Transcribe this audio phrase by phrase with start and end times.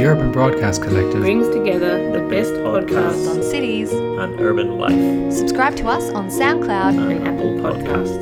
[0.00, 5.76] The Urban Broadcast Collective brings together the best podcasts on cities and urban life Subscribe
[5.76, 6.96] to us on SoundCloud.
[7.12, 8.16] and Apple Podcasts.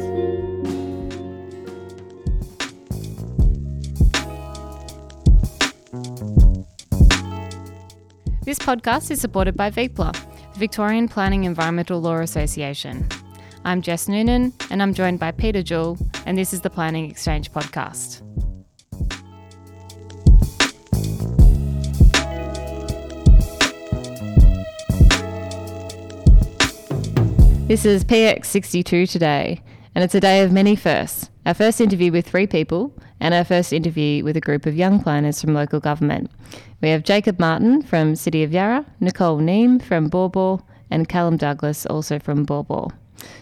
[8.45, 10.15] This podcast is supported by VPELA,
[10.55, 13.07] the Victorian Planning Environmental Law Association.
[13.65, 17.53] I'm Jess Noonan, and I'm joined by Peter Jewell, and this is the Planning Exchange
[17.53, 18.23] podcast.
[27.69, 29.61] This is PX62 today,
[29.95, 31.29] and it's a day of many firsts.
[31.45, 35.03] Our first interview with three people, and our first interview with a group of young
[35.03, 36.31] planners from local government.
[36.81, 41.37] We have Jacob Martin from City of Yarra, Nicole Neem from Baw Baw, and Callum
[41.37, 42.89] Douglas also from Baw Baw.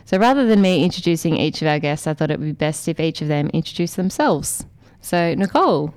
[0.06, 2.88] So rather than me introducing each of our guests, I thought it would be best
[2.88, 4.66] if each of them introduced themselves.
[5.02, 5.94] So, Nicole,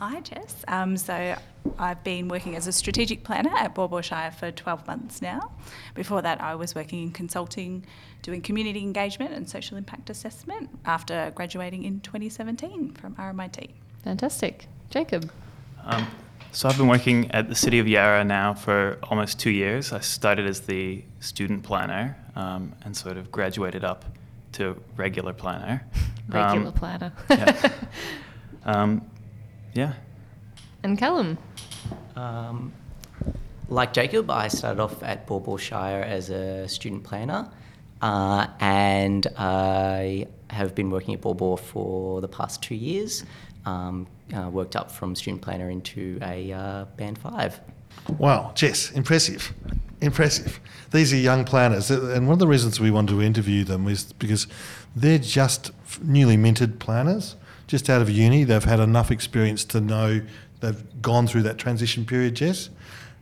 [0.00, 0.54] Hi, Jess.
[0.68, 1.34] Um, so
[1.76, 5.50] I've been working as a strategic planner at Baw Baw Shire for 12 months now.
[5.94, 7.84] Before that, I was working in consulting,
[8.22, 13.70] doing community engagement and social impact assessment after graduating in 2017 from RMIT.
[14.04, 14.66] fantastic.
[14.90, 15.30] Jacob,
[15.84, 16.06] Um,
[16.52, 19.92] so I've been working at the City of Yarra now for almost two years.
[19.92, 24.04] I started as the student planner um, and sort of graduated up
[24.52, 25.82] to regular planner.
[26.28, 27.12] regular Um, planner.
[27.30, 27.72] yeah.
[29.74, 29.94] Yeah.
[30.82, 31.38] and Callum.
[32.16, 32.72] Um,
[33.68, 37.50] like Jacob, I started off at Baw Baw Shire as a student planner,
[38.00, 43.24] uh, and I have been working at Baw Baw for the past two years.
[43.66, 47.60] Um, uh, worked up from student planner into a uh, band five.
[48.18, 49.52] Wow, Jess, impressive.
[50.00, 50.60] Impressive.
[50.92, 53.88] These are young planners, uh, and one of the reasons we wanted to interview them
[53.88, 54.46] is because
[54.96, 55.72] they're just
[56.02, 57.36] newly minted planners,
[57.68, 58.42] just out of uni.
[58.42, 60.20] They've had enough experience to know
[60.60, 62.70] they've gone through that transition period, Jess.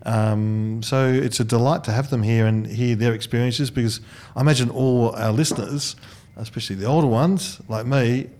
[0.06, 4.00] Um, so it's a delight to have them here and hear their experiences because
[4.36, 5.96] I imagine all our listeners,
[6.36, 8.30] especially the older ones like me,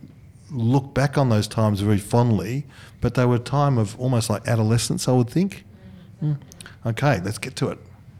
[0.50, 2.64] look back on those times very fondly,
[3.00, 5.64] but they were a time of almost like adolescence, I would think.
[6.22, 6.38] Mm.
[6.86, 7.78] Okay, let's get to it.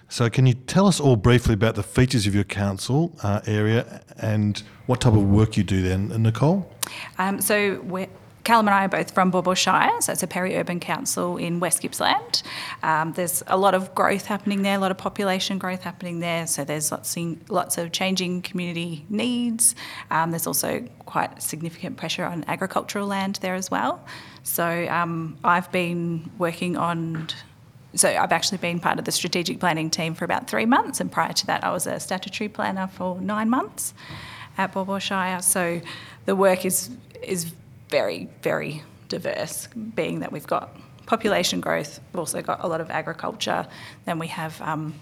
[0.09, 4.03] So, can you tell us all briefly about the features of your council uh, area
[4.19, 6.71] and what type of work you do then, Nicole?
[7.19, 8.09] Um, so we're,
[8.47, 11.59] Callum and I are both from Baw Baw Shire, so it's a peri-urban council in
[11.59, 12.45] West Gippsland.
[12.85, 16.47] Um, there's a lot of growth happening there, a lot of population growth happening there.
[16.47, 19.75] So there's lots, in, lots of changing community needs.
[20.13, 24.07] Um, there's also quite significant pressure on agricultural land there as well.
[24.45, 27.27] So um, I've been working on.
[27.95, 31.11] So I've actually been part of the strategic planning team for about three months, and
[31.11, 33.95] prior to that, I was a statutory planner for nine months
[34.59, 35.41] at Baw Baw Shire.
[35.43, 35.81] So
[36.27, 36.91] the work is
[37.23, 37.53] is
[37.89, 40.77] very very diverse, being that we've got
[41.07, 43.67] population growth, we've also got a lot of agriculture,
[44.05, 44.95] then we have um,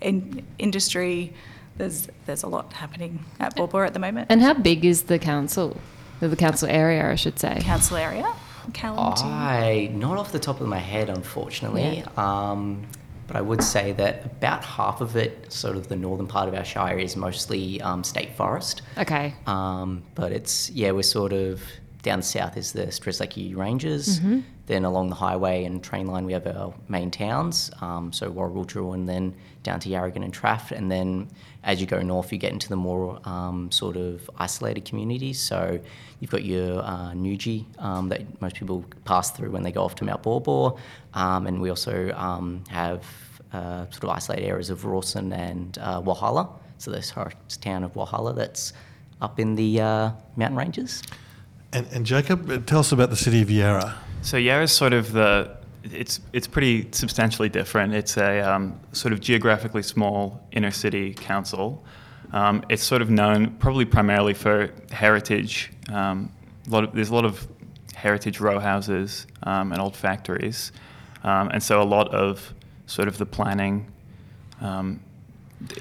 [0.00, 1.32] in industry.
[1.76, 4.28] There's there's a lot happening at Baw Baw at the moment.
[4.30, 5.76] And how big is the council?
[6.20, 7.58] The council area, I should say.
[7.60, 8.32] council area,
[8.72, 8.98] Callum.
[9.24, 12.04] I not off the top of my head, unfortunately.
[12.16, 12.86] Um,
[13.26, 16.54] but I would say that about half of it, sort of the northern part of
[16.54, 18.82] our shire, is mostly um, state forest.
[18.96, 19.34] Okay.
[19.46, 21.62] Um, but it's yeah, we're sort of
[22.02, 24.20] down south is the Strzelecki Ranges.
[24.66, 27.70] Then along the highway and train line, we have our main towns.
[27.80, 30.72] Um, so Warragul, and then down to Yarragon and Traff.
[30.72, 31.28] And then
[31.62, 35.40] as you go north, you get into the more um, sort of isolated communities.
[35.40, 35.78] So
[36.20, 39.94] you've got your uh, Noojee um, that most people pass through when they go off
[39.96, 40.76] to Mount Baw Baw.
[41.14, 43.04] Um, and we also um, have
[43.52, 46.48] uh, sort of isolated areas of Rawson and uh, Walhalla.
[46.78, 47.12] So this
[47.60, 48.72] town of Walhalla that's
[49.20, 51.02] up in the uh, mountain ranges.
[51.72, 53.96] And, and Jacob, tell us about the city of Yarra.
[54.26, 57.94] So Yarra's sort of the it's it's pretty substantially different.
[57.94, 61.84] It's a um, sort of geographically small inner city council.
[62.32, 65.70] Um, it's sort of known probably primarily for heritage.
[65.92, 66.32] Um,
[66.66, 67.46] a lot of, there's a lot of
[67.94, 70.72] heritage row houses um, and old factories,
[71.22, 72.52] um, and so a lot of
[72.86, 73.92] sort of the planning
[74.60, 74.98] um,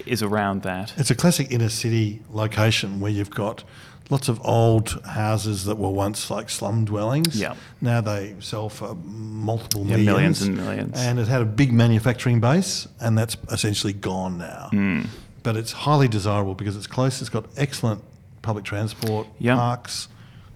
[0.05, 0.93] is around that.
[0.97, 3.63] It's a classic inner city location where you've got
[4.09, 7.39] lots of old houses that were once like slum dwellings.
[7.39, 7.55] Yeah.
[7.81, 10.07] Now they sell for multiple Yeah, millions.
[10.07, 10.97] millions and millions.
[10.97, 14.69] And it had a big manufacturing base, and that's essentially gone now.
[14.71, 15.07] Mm.
[15.43, 17.21] But it's highly desirable because it's close.
[17.21, 18.03] It's got excellent
[18.41, 19.55] public transport, Yeah.
[19.55, 20.07] parks.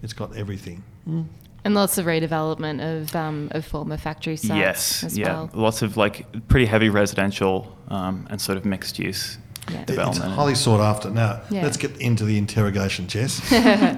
[0.04, 0.84] It's got everything.
[1.66, 5.50] And lots of redevelopment of um, of former factory sites Yes, as yeah, well.
[5.54, 9.38] lots of like pretty heavy residential um, and sort of mixed use
[9.72, 9.86] Yeah.
[9.88, 11.10] It's highly sought after.
[11.10, 11.64] Now, Yeah.
[11.64, 13.42] let's get into the interrogation, Jess.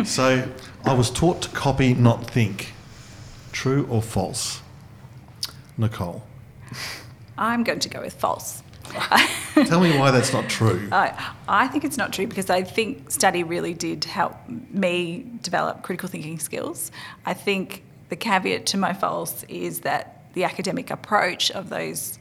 [0.09, 0.47] so,
[0.85, 2.73] I was taught to copy, not think.
[3.51, 4.61] True or false?
[5.77, 6.23] Nicole?
[7.37, 8.63] I'm going to go with false.
[9.65, 10.87] Tell me why that's not true.
[10.91, 15.81] I, I think it's not true because I think study really did help me develop
[15.81, 16.91] critical thinking skills.
[17.25, 22.19] I think the caveat to my false is that the academic approach of those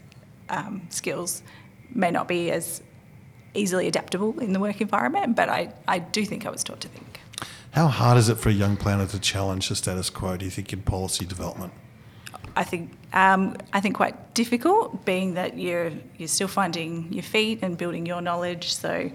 [0.48, 1.42] um, skills
[1.92, 2.82] may not be as
[3.54, 6.88] easily adaptable in the work environment, but I, I do think I was taught to
[6.88, 7.20] think.
[7.72, 10.50] How hard is it for a young planner to challenge the status quo, do you
[10.50, 11.72] think, in policy development?
[12.56, 17.60] I think um, I think quite difficult, being that you're you're still finding your feet
[17.62, 18.74] and building your knowledge.
[18.74, 19.10] So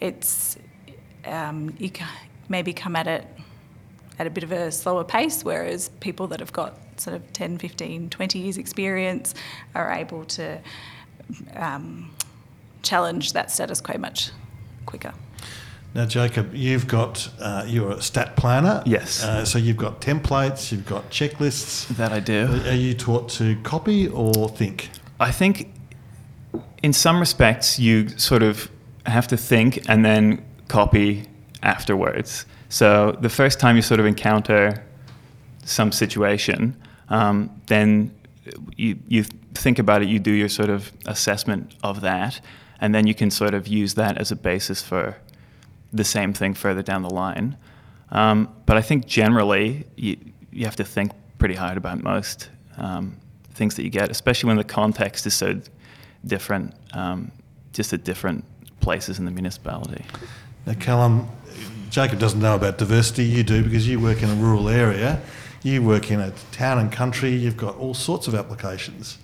[0.00, 0.58] it's
[1.24, 1.90] um, you
[2.48, 3.26] maybe come at it
[4.18, 7.58] at a bit of a slower pace, whereas people that have got sort of 10,
[7.58, 9.34] 15, 20 years experience
[9.74, 10.58] are able to
[11.54, 12.10] um,
[12.86, 14.30] challenge that status quo much
[14.86, 15.12] quicker.
[15.94, 18.82] Now, Jacob, you've got uh, you're a stat planner.
[18.84, 19.24] Yes.
[19.24, 21.88] Uh, so you've got templates, you've got checklists.
[21.96, 22.46] That I do.
[22.66, 24.90] Are you taught to copy or think?
[25.18, 25.72] I think
[26.82, 28.70] in some respects you sort of
[29.06, 31.24] have to think and then copy
[31.62, 32.44] afterwards.
[32.68, 34.84] So the first time you sort of encounter
[35.64, 36.76] some situation,
[37.08, 38.10] um, then
[38.76, 39.24] you, you
[39.54, 42.40] think about it, you do your sort of assessment of that,
[42.80, 45.16] and then you can sort of use that as a basis for
[45.92, 47.56] the same thing further down the line.
[48.10, 50.16] Um, but I think generally you,
[50.52, 53.16] you have to think pretty hard about most um,
[53.50, 55.60] things that you get, especially when the context is so
[56.24, 57.32] different, um,
[57.72, 58.44] just at different
[58.80, 60.04] places in the municipality.
[60.66, 61.28] Now, Callum,
[61.90, 63.24] Jacob doesn't know about diversity.
[63.24, 65.20] You do because you work in a rural area.
[65.62, 67.30] You work in a town and country.
[67.30, 69.18] You've got all sorts of applications.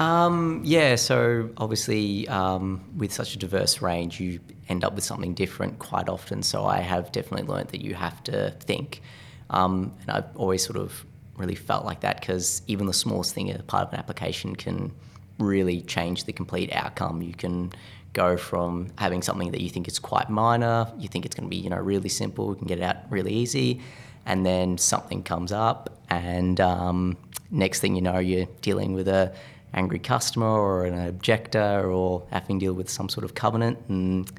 [0.00, 5.34] Um, yeah, so obviously um, with such a diverse range, you end up with something
[5.34, 6.42] different quite often.
[6.42, 9.02] So I have definitely learned that you have to think.
[9.50, 11.04] Um, and I've always sort of
[11.36, 14.90] really felt like that because even the smallest thing as part of an application can
[15.38, 17.20] really change the complete outcome.
[17.20, 17.70] You can
[18.14, 21.50] go from having something that you think is quite minor, you think it's going to
[21.50, 23.80] be you know really simple, you can get it out really easy,
[24.26, 27.16] and then something comes up, and um,
[27.50, 29.32] next thing you know, you're dealing with a
[29.74, 34.30] angry customer or an objector or having to deal with some sort of covenant, and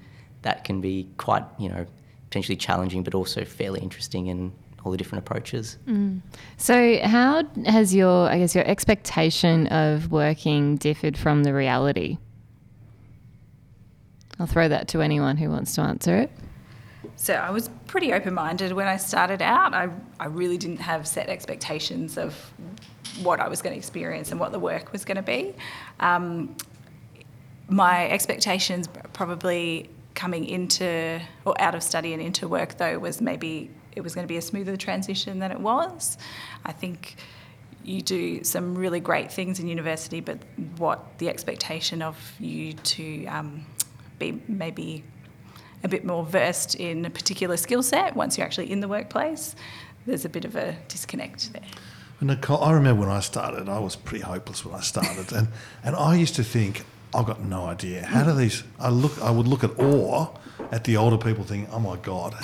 [0.41, 1.85] that can be quite you know
[2.29, 5.77] potentially challenging, but also fairly interesting in all the different approaches.
[5.87, 6.21] Mm.
[6.57, 12.17] So, how has your, I guess, your expectation of working differed from the reality?
[14.39, 16.31] I'll throw that to anyone who wants to answer it.
[17.15, 19.75] So I was pretty open minded when I started out.
[19.75, 19.89] I,
[20.19, 22.51] I really didn't have set expectations of
[23.23, 25.53] what I was going to experience and what the work was going to be.
[25.99, 26.55] Um,
[27.69, 33.69] my expectations probably coming into or out of study and into work though was maybe
[33.95, 36.17] it was going to be a smoother transition than it was.
[36.65, 37.15] I think
[37.83, 40.37] you do some really great things in university, but
[40.77, 43.65] what the expectation of you to um,
[44.19, 45.03] be maybe
[45.83, 49.55] a bit more versed in a particular skill set once you're actually in the workplace,
[50.05, 51.61] there's a bit of a disconnect there.
[52.21, 55.47] Nicole, I remember when I started, I was pretty hopeless when I started, and,
[55.83, 58.05] and I used to think, I've got no idea.
[58.05, 58.63] How do these?
[58.79, 60.27] I look, I would look at awe
[60.71, 62.35] at the older people, thinking, oh my god,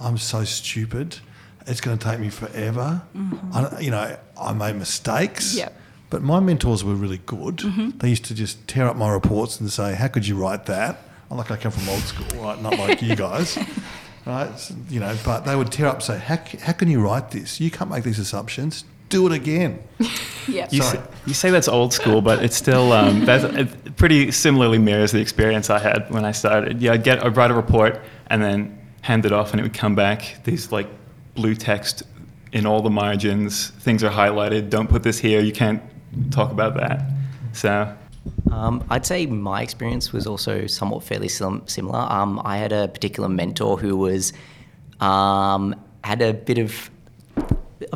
[0.00, 1.18] I'm so stupid.
[1.66, 3.02] It's going to take me forever.
[3.14, 3.56] Mm-hmm.
[3.56, 5.56] I, you know, I made mistakes.
[5.56, 5.72] Yep.
[6.08, 7.56] But my mentors were really good.
[7.58, 7.98] Mm-hmm.
[7.98, 11.00] They used to just tear up my reports and say, "How could you write that?"
[11.30, 12.60] I'm like, I come from old school, right?
[12.62, 13.58] Not like you guys,
[14.26, 14.72] right?
[14.88, 17.60] You know, but they would tear up and say, how, how can you write this?
[17.60, 18.84] You can't make these assumptions.
[19.08, 19.82] Do it again.
[20.48, 20.68] Yeah.
[20.70, 24.78] You say, you say that's old school, but it's still um, that's it pretty similarly
[24.78, 26.80] mirrors the experience I had when I started.
[26.80, 29.74] Yeah, I'd get I'd write a report and then hand it off, and it would
[29.74, 30.86] come back these like
[31.34, 32.04] blue text
[32.52, 33.70] in all the margins.
[33.70, 34.70] Things are highlighted.
[34.70, 35.40] Don't put this here.
[35.40, 35.82] You can't
[36.30, 37.02] talk about that.
[37.52, 37.92] So
[38.50, 42.00] Um, I'd say my experience was also somewhat fairly sim- similar.
[42.00, 44.32] Um, I had a particular mentor who was
[45.00, 46.90] um, had a bit of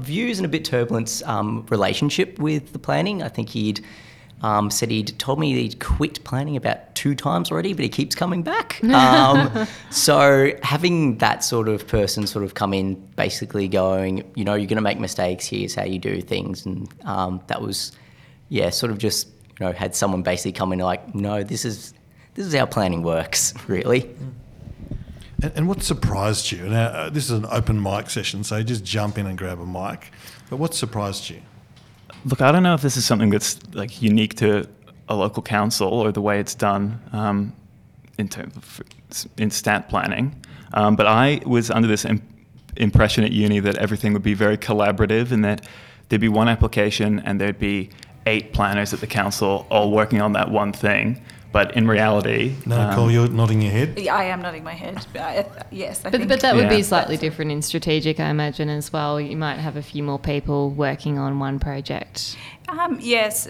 [0.01, 3.23] views and a bit turbulent um, relationship with the planning.
[3.23, 3.85] I think he'd
[4.43, 8.15] um, said he'd told me he'd quit planning about two times already, but he keeps
[8.15, 8.81] coming back.
[8.91, 14.55] Um, so having that sort of person sort of come in, basically going, you know,
[14.55, 15.47] you're going to make mistakes.
[15.47, 17.93] Here's how you do things, and um, that was,
[18.49, 19.29] yeah, sort of just
[19.61, 21.95] you know had someone basically come in like, no, this is
[22.35, 24.11] this is how planning works, really.
[25.43, 26.69] And, and what surprised you?
[26.69, 29.67] Now, uh, this is an open mic session, so just jump in and grab a
[29.67, 30.13] mic.
[30.49, 31.41] But what surprised you?
[32.25, 34.69] Look, I don't know if this is something that's like unique to
[35.09, 37.55] a local council or the way it's done um,
[38.19, 38.83] in terms of
[39.39, 42.23] in stat planning, um, but I was under this im-
[42.77, 45.67] impression at uni that everything would be very collaborative and that
[46.09, 47.91] there'd be one application and there'd be
[48.27, 51.21] eight planners at the council all working on that one thing.
[51.53, 53.99] But in reality, No, um, Nicole, you're nodding your head.
[53.99, 55.05] Yeah, I am nodding my head.
[55.13, 56.29] But I, yes, I But, think.
[56.29, 56.77] but that would Yeah.
[56.77, 59.21] be slightly different in strategic, I imagine, as well.
[59.21, 62.37] You might have a few more people working on one project.
[62.69, 63.49] Um, yes,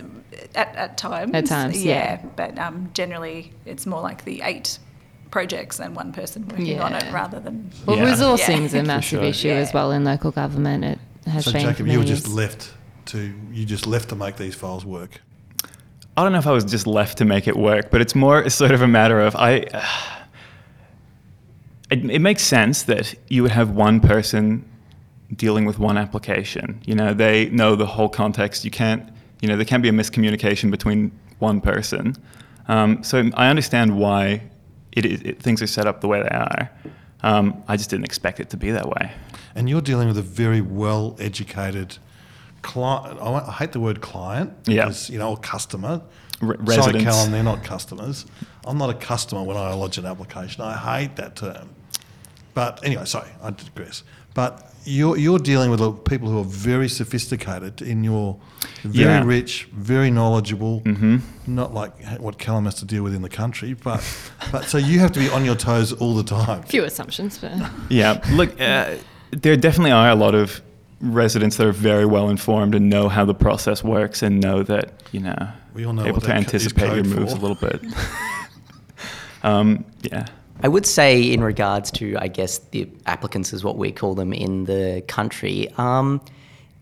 [0.54, 1.32] at, at times.
[1.34, 2.20] At times, yeah.
[2.36, 4.78] But um, generally, it's more like the eight
[5.30, 7.70] projects and one person working on it rather than.
[7.84, 8.06] Well, Yeah.
[8.14, 9.28] resourcing is a massive sure.
[9.28, 10.84] issue as well in local government.
[10.84, 11.60] It has So been.
[11.60, 12.34] for Jacob, you were just years.
[12.34, 12.70] left
[13.10, 15.20] to you just left to make these files work.
[16.16, 18.48] I don't know if I was just left to make it work, but it's more
[18.50, 19.52] sort of a matter of I.
[21.90, 24.64] it, it makes sense that you would have one person
[25.34, 26.80] dealing with one application.
[26.84, 28.64] You know, they know the whole context.
[28.64, 29.08] You can't,
[29.40, 32.16] you know, there can be a miscommunication between one person.
[32.68, 34.42] Um, so I understand why
[34.92, 36.70] it, is- it, things are set up the way they are.
[37.22, 39.12] Um, I just didn't expect it to be that way.
[39.54, 41.98] And you're dealing with a very well educated
[42.62, 43.18] client.
[43.20, 44.84] I hate the word client Yeah.
[44.84, 46.02] because, you know, or customer.
[46.40, 47.04] Re- Sorry, residents.
[47.04, 48.24] Callum, they're not customers.
[48.64, 50.62] I'm not a customer when I lodge an application.
[50.62, 51.68] I hate that term.
[52.54, 54.02] But anyway, sorry, I digress.
[54.32, 58.38] But you're, you're dealing with people who are very sophisticated in your
[58.82, 59.24] very Yeah.
[59.24, 60.82] rich, very knowledgeable,
[61.46, 63.74] not like what Callum has to deal with in the country.
[63.74, 64.02] But,
[64.50, 66.62] but so you have to be on your toes all the time.
[66.62, 67.52] few assumptions, but
[67.90, 68.94] Yeah, look, uh,
[69.30, 70.62] there definitely are a lot of
[71.00, 74.92] residents that are very well informed and know how the process works and know that
[75.12, 77.38] you know We all know able to that co- is anticipate your moves for.
[77.38, 77.82] a little bit.
[79.42, 80.26] um, yeah,
[80.62, 84.32] I would say, in regards to, I guess, the applicants is what we call them
[84.32, 86.20] in the country, um,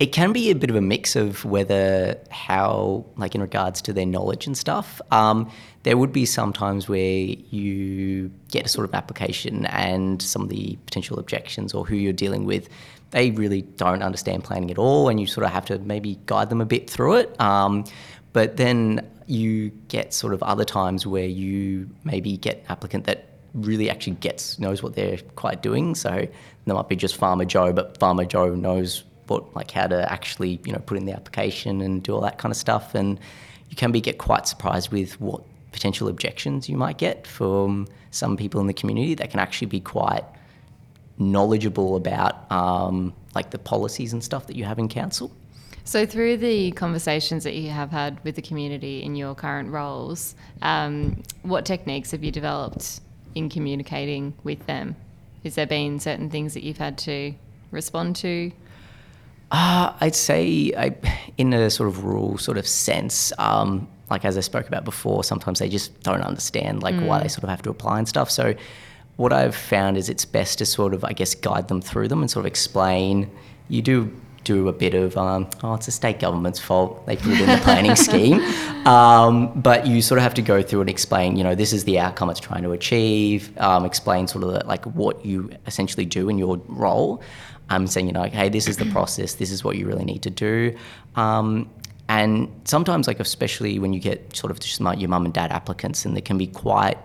[0.00, 3.92] it can be a bit of a mix of whether how, like, in regards to
[3.92, 5.00] their knowledge and stuff.
[5.12, 5.50] Um,
[5.84, 10.48] there would be some times where you get a sort of application and some of
[10.48, 12.68] the potential objections or who you're dealing with,
[13.10, 16.50] they really don't understand planning at all, and you sort of have to maybe guide
[16.50, 17.40] them a bit through it.
[17.40, 17.84] Um,
[18.32, 23.26] but then you get sort of other times where you maybe get an applicant that
[23.54, 25.94] really actually gets knows what they're quite doing.
[25.94, 26.26] So
[26.64, 30.60] there might be just Farmer Joe, but Farmer Joe knows what like how to actually
[30.64, 32.94] you know put in the application and do all that kind of stuff.
[32.94, 33.18] And
[33.70, 38.36] you can be get quite surprised with what potential objections you might get from some
[38.36, 40.24] people in the community that can actually be quite
[41.18, 45.30] knowledgeable about um, like the policies and stuff that you have in council.
[45.84, 50.34] So, through the conversations that you have had with the community in your current roles,
[50.60, 53.00] um, what techniques have you developed
[53.34, 54.96] in communicating with them?
[55.44, 57.34] Has there been certain things that you've had to
[57.70, 58.52] respond to?
[59.50, 60.94] Uh, I'd say, I,
[61.38, 65.25] in a sort of rural sort of sense, um, like as I spoke about before,
[65.25, 68.30] sometimes they just don't understand like why they sort of have to apply and stuff.
[68.30, 68.54] So,
[69.18, 72.20] what I've found is it's best to sort of, I guess, guide them through them
[72.20, 73.28] and sort of explain.
[73.68, 77.04] You do do a bit of, um, oh, it's the state government's fault.
[77.04, 78.40] They put it in the planning scheme,
[78.87, 81.37] um, but you sort of have to go through and explain.
[81.37, 83.50] You know, this is the outcome it's trying to achieve.
[83.58, 87.20] Um, explain sort of the, like what you essentially do in your role.
[87.70, 89.34] Um, saying, you know, like, hey, this is the process.
[89.34, 90.76] This is what you really need to do.
[91.16, 91.68] Um,
[92.08, 95.50] and sometimes, like especially when you get sort of just like your mum and dad
[95.50, 96.96] applicants, and they can be quite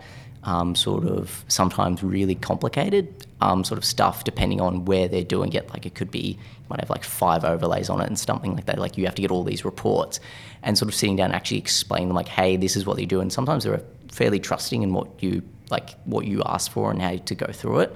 [0.43, 5.53] um, sort of sometimes really complicated um, sort of stuff depending on where they're doing
[5.53, 5.69] it.
[5.69, 8.65] Like it could be you might have like five overlays on it and something like
[8.65, 8.79] that.
[8.79, 10.19] Like you have to get all these reports
[10.63, 13.05] and sort of sitting down and actually explain them like, hey, this is what they
[13.05, 13.19] do.
[13.19, 13.81] And sometimes they're
[14.11, 17.79] fairly trusting in what you like what you ask for and how to go through
[17.79, 17.95] it.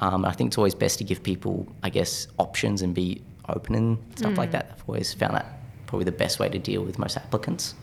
[0.00, 3.74] Um, I think it's always best to give people, I guess, options and be open
[3.74, 4.70] and stuff like that.
[4.72, 5.46] I've always found that
[5.86, 7.74] probably the best way to deal with most applicants.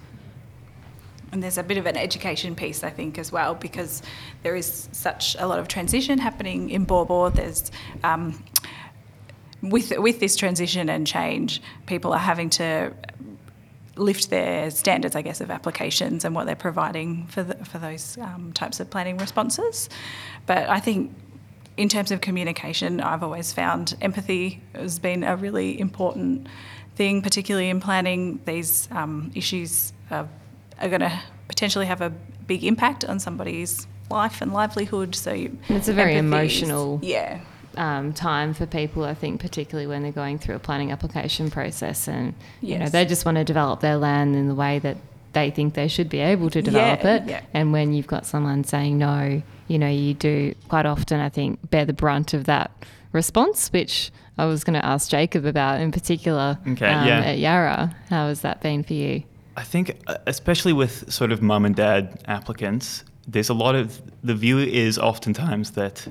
[1.35, 4.01] And there's a bit of an education piece, I think, as well, because
[4.41, 7.29] there is such a lot of transition happening in Baw Baw.
[7.29, 7.73] There's
[8.05, 8.41] um,
[9.61, 12.93] with with this transition and change, people are having to
[13.97, 18.17] lift their standards, I guess, of applications and what they're providing for the, for those
[18.17, 19.89] um, types of planning responses.
[20.45, 21.13] But I think
[21.75, 26.47] in terms of communication, I've always found empathy has been a really important
[26.95, 28.39] thing, particularly in planning.
[28.45, 30.29] These um, issues are,
[30.81, 32.09] are going to potentially have a
[32.47, 35.15] big impact on somebody's life and livelihood.
[35.15, 37.39] So you- And it's a very empathy is- emotional- yeah.
[37.77, 42.07] um, time for people, I think, particularly when they're going through a planning application process
[42.07, 44.97] and you know they just want to develop their land in the way that
[45.33, 47.23] they think they should be able to develop Yeah, it.
[47.27, 47.41] yeah.
[47.53, 51.69] And when you've got someone saying no, you know, you do quite often, I think,
[51.69, 52.71] bear the brunt of that
[53.11, 57.19] response, which I was going to ask Jacob about in particular Okay, um, yeah.
[57.21, 57.93] at Yarra.
[58.09, 59.23] How has that been for you?
[59.57, 64.01] I think, uh, especially with sort of mum and dad applicants, there's a lot of
[64.23, 66.07] the view is oftentimes that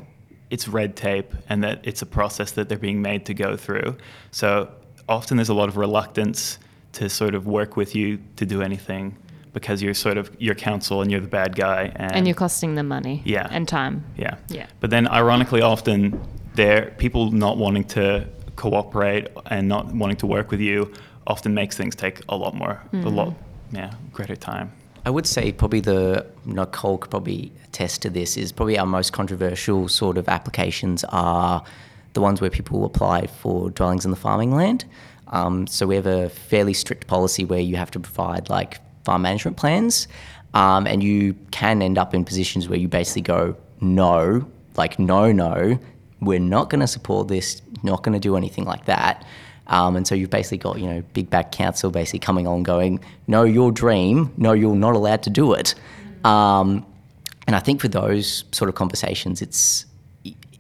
[0.51, 3.97] it's red tape and that it's a process that they're being made to go through.
[4.31, 4.71] So
[5.09, 6.59] often there's a lot of reluctance
[6.93, 9.17] to sort of work with you to do anything
[9.53, 12.75] because you're sort of your counsel and you're the bad guy and, And you're costing
[12.75, 13.23] them money.
[13.25, 13.49] Yeah.
[13.51, 14.05] And time.
[14.17, 14.67] yeah Yeah.
[14.81, 16.21] but then ironically often
[16.55, 20.93] there people not wanting to cooperate and not wanting to work with you
[21.27, 23.35] often makes things take a lot more a lot
[23.73, 24.73] yeah greater time
[25.07, 29.13] I would say probably the Nicole could probably attest to this is probably our most
[29.13, 31.63] controversial sort of applications are
[32.15, 34.85] the ones where people apply for dwellings in the farming land.
[35.29, 39.23] Um, so we have a fairly strict policy where you have to provide like farm
[39.23, 40.09] management plans,
[40.55, 45.33] um, and you can end up in positions where you basically go no, like no,
[45.33, 45.79] no,
[46.21, 49.27] we're not going to support this, not going to do anything like that.
[49.67, 53.01] Um, and so you've basically got, you know, big back council basically coming on going,
[53.27, 55.75] no, your dream, no, you're not allowed to do it.
[56.25, 56.85] Um,
[57.47, 59.87] and I think for those sort of conversations, it's,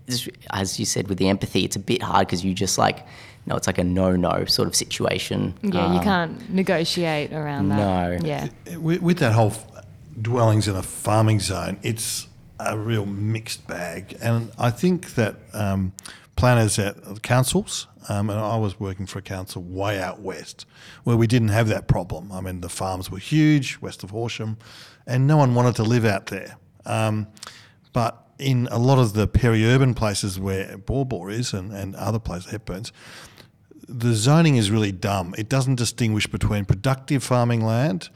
[0.06, 3.06] it's, as you said with the empathy, it's a bit hard because you just like,
[3.46, 5.54] no, it's like a no-no sort of situation.
[5.62, 8.20] Yeah, you Um, can't negotiate around that.
[8.22, 8.26] No.
[8.26, 8.48] Yeah.
[8.78, 9.66] With, with that whole f-
[10.20, 12.26] dwellings in a farming zone, it's
[12.58, 14.16] a real mixed bag.
[14.22, 15.92] And I think that um,
[16.36, 20.66] planners at councils, um, and I was working for a council way out west
[21.04, 22.32] where we didn't have that problem.
[22.32, 24.58] I mean, the farms were huge, west of Horsham,
[25.06, 26.56] and no one wanted to live out there.
[26.86, 27.26] Um,
[27.92, 32.18] but in a lot of the peri-urban places where Baw Baw is and, and other
[32.18, 32.92] places, Hepburns,
[33.88, 35.34] the zoning is really dumb.
[35.36, 38.08] It doesn't distinguish between productive farming land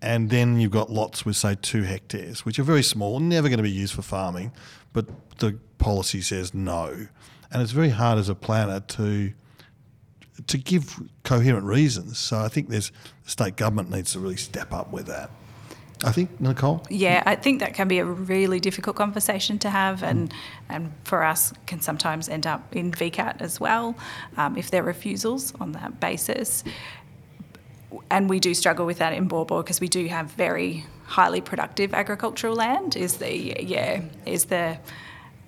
[0.00, 3.58] and then you've got lots with, say, two hectares, which are very small, never going
[3.58, 4.52] to be used for farming,
[4.92, 5.06] but
[5.38, 7.08] the policy says no.
[7.50, 9.32] And it's very hard as a planner to
[10.46, 12.18] to give coherent reasons.
[12.18, 12.92] So I think there's
[13.24, 15.30] the state government needs to really step up with that.
[16.04, 16.84] I think Nicole.
[16.88, 20.32] Yeah, I think that can be a really difficult conversation to have, and
[20.68, 23.96] and for us can sometimes end up in VCAT as well,
[24.36, 26.62] um, if there are refusals on that basis.
[28.10, 31.40] And we do struggle with that in Baw Baw because we do have very highly
[31.40, 32.94] productive agricultural land.
[32.94, 34.78] Is the yeah is the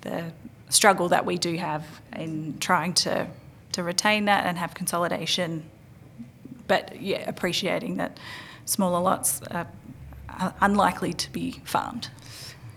[0.01, 0.33] the
[0.71, 3.27] struggle that we do have in trying to
[3.71, 5.63] to retain that and have consolidation
[6.67, 8.17] but yeah, appreciating that
[8.65, 9.67] smaller lots are
[10.39, 12.09] are unlikely to be farmed.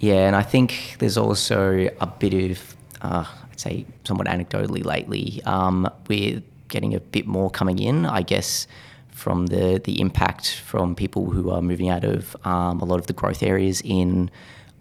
[0.00, 5.40] Yeah, and I think there's also a bit of, uh, I'd say, somewhat anecdotally lately,
[5.44, 8.66] um, we're getting a bit more coming in, I guess,
[9.12, 13.06] from the, the impact from people who are moving out of um, a lot of
[13.06, 14.30] the growth areas in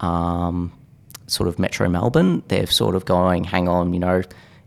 [0.00, 0.72] um,
[1.26, 2.42] sort of metro Melbourne.
[2.48, 4.22] They're sort of going, hang on, you know,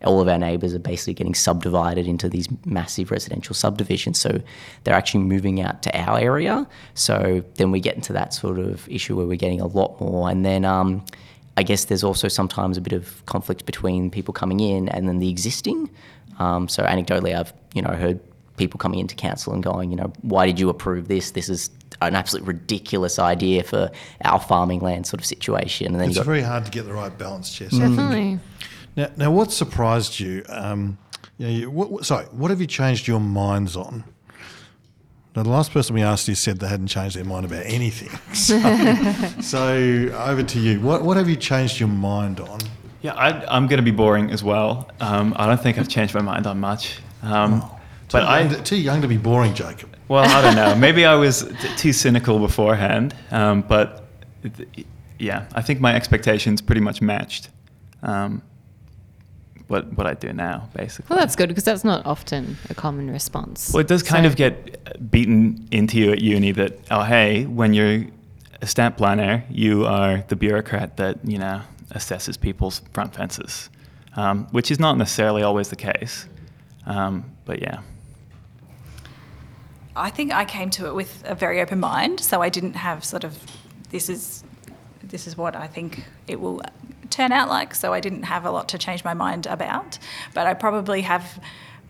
[0.05, 4.19] all of our neighbours are basically getting subdivided into these massive residential subdivisions.
[4.19, 4.41] So
[4.83, 6.67] they're actually moving out to our area.
[6.93, 10.29] So then we get into that sort of issue where we're getting a lot more.
[10.29, 11.03] And then um,
[11.57, 15.17] I guess there's also sometimes a bit of conflict between people coming in and then
[15.17, 15.89] the existing.
[16.37, 18.19] Um, so anecdotally, I've you know heard
[18.57, 21.31] people coming into council and going, you know, why did you approve this?
[21.31, 21.69] This is
[22.01, 23.89] an absolute ridiculous idea for
[24.23, 25.87] our farming land sort of situation.
[25.87, 27.73] And then It's you got very hard to get the right balance, Jess.
[27.73, 27.79] Mm.
[27.79, 28.39] Definitely.
[28.95, 30.43] Now, now, what surprised you?
[30.49, 30.97] Um,
[31.37, 34.03] you know, you, what, what- sorry, what have you changed your minds on?
[35.35, 38.09] Now, the last person we asked you said they hadn't changed their mind about anything.
[38.33, 38.59] So,
[39.41, 39.75] so
[40.25, 40.79] over to you.
[40.81, 42.59] What, what have you changed your mind on?
[43.01, 44.89] Yeah, I, I'm going to be boring as well.
[44.99, 46.99] Um, I don't think I've changed my mind on much.
[47.21, 47.63] Um,
[48.11, 49.95] but too, I, young to, too young to be boring, Jacob.
[50.07, 50.75] well, I don't know.
[50.75, 53.13] Maybe I was t- too cynical beforehand.
[53.31, 54.03] Um, but
[54.43, 54.85] th-
[55.19, 57.49] yeah, I think my expectations pretty much matched
[58.03, 58.41] um,
[59.67, 61.07] what what I do now, basically.
[61.13, 63.73] Well, that's good because that's not often a common response.
[63.73, 67.45] Well, it does kind So- of get beaten into you at uni that oh hey,
[67.45, 68.05] when you're
[68.61, 73.69] a stamp planner, you are the bureaucrat that you know assesses people's front fences,
[74.15, 76.25] um, which is not necessarily always the case.
[76.85, 77.81] Um, but yeah,
[79.97, 83.03] I think I came to it with a very open mind, so I didn't have
[83.03, 83.37] sort of
[83.89, 84.43] this is
[85.03, 86.61] this is what I think it will
[87.09, 87.73] turn out like.
[87.75, 89.97] So I didn't have a lot to change my mind about,
[90.33, 91.41] but I probably have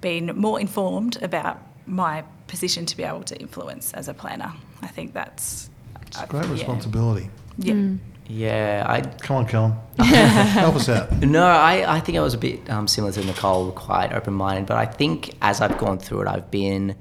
[0.01, 4.53] been more informed about my position to be able to influence as a planner.
[4.81, 5.69] I think that's
[6.03, 6.51] It's uh, a great yeah.
[6.51, 7.29] responsibility.
[7.57, 7.93] Yeah.
[8.27, 9.73] yeah, I Come on, Callum.
[9.97, 11.11] Help us out.
[11.23, 14.67] No, I, I think I was a bit um, similar to Nicole, quite open minded.
[14.67, 16.95] But I think as I've gone through it, I've been,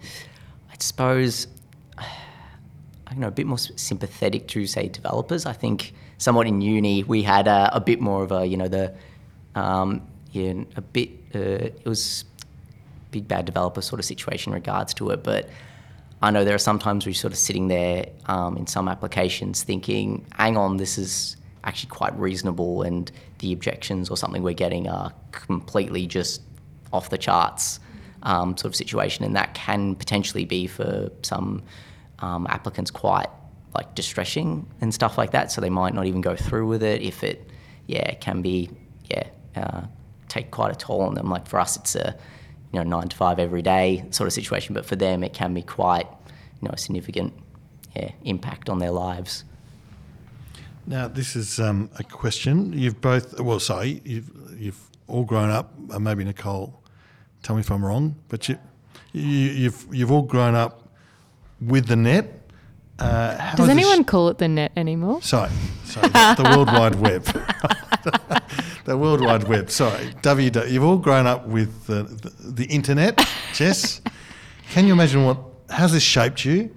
[0.77, 1.47] I suppose,
[1.99, 5.47] I know, a bit more sympathetic to, say, developers.
[5.47, 8.69] I think somewhat in uni, we had a, a bit more of a, you know,
[8.69, 8.95] the,
[9.55, 12.25] um, a bit, uh, it was
[13.11, 15.25] big bad developer sort of situation in regards to it.
[15.25, 15.49] But
[16.21, 20.27] I know there are sometimes you're sort of sitting there um, in some applications thinking,
[20.35, 25.13] hang on, this is actually quite reasonable, and the objections or something we're getting are
[25.33, 26.43] completely just
[26.93, 27.81] off the charts.
[28.27, 31.63] Um, sort of situation, and that can potentially be for some
[32.19, 33.29] um, applicants quite
[33.75, 35.53] like distressing and stuff like that.
[35.53, 37.49] So they might not even go through with it if it,
[37.87, 38.69] yeah, can be,
[39.05, 39.83] yeah, uh,
[40.29, 41.31] take quite a toll on them.
[41.31, 42.17] Like for us, it's a
[42.73, 45.55] you know nine to five every day sort of situation, but for them, it can
[45.55, 46.09] be quite
[46.61, 47.33] you know a significant
[47.95, 49.45] yeah impact on their lives.
[50.89, 52.73] Now, this is um, a question.
[52.73, 56.81] You've both, well, sorry, you've, you've all grown up, uh, maybe Nicole,
[57.47, 58.59] tell me if I'm wrong, but you,
[59.13, 60.89] you, you've, you've all grown up
[61.61, 62.51] with the net.
[62.99, 65.23] Uh, how Does has this- anyone call it the net anymore?
[65.23, 65.51] Sorry,
[65.85, 67.23] sorry, the, the World Wide Web.
[68.85, 69.71] the World Wide Web.
[69.71, 70.71] Sorry, WW.
[70.73, 74.01] You've all grown up with the, the, the internet, Jess.
[74.71, 75.39] Can you imagine what?
[75.71, 76.75] How's this shaped you?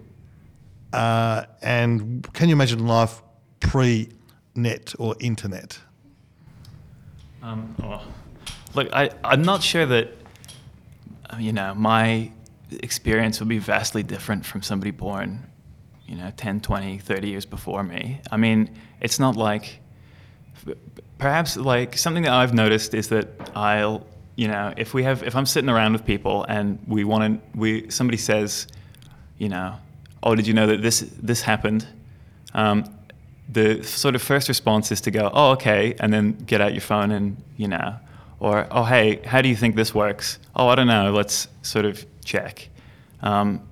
[0.94, 3.24] Uh, and can you imagine life
[3.60, 5.80] pre-net or internet?
[7.42, 8.04] Um, oh.
[8.76, 10.19] Look, I, I'm not sure that,
[11.38, 12.32] you know, my
[12.72, 15.46] experience would be vastly different from somebody born,
[16.08, 18.22] you know, 10, 20, 30 years before me.
[18.32, 18.70] I mean,
[19.02, 19.80] it's not like,
[21.18, 25.36] perhaps like something that I've noticed is that I'll, you know, if we have, if
[25.36, 28.68] I'm sitting around with people and we want to, we, somebody says,
[29.38, 29.76] you know,
[30.24, 31.88] oh, did you know that this, this happened?
[32.54, 32.86] Um,
[33.50, 36.82] the sort of first response is to go, oh, okay, and then get out your
[36.82, 37.96] phone and, you know,
[38.40, 40.40] or, oh, hey, how do you think this works?
[40.56, 42.70] Oh, I don't know, let's sort of check.
[43.22, 43.68] Um,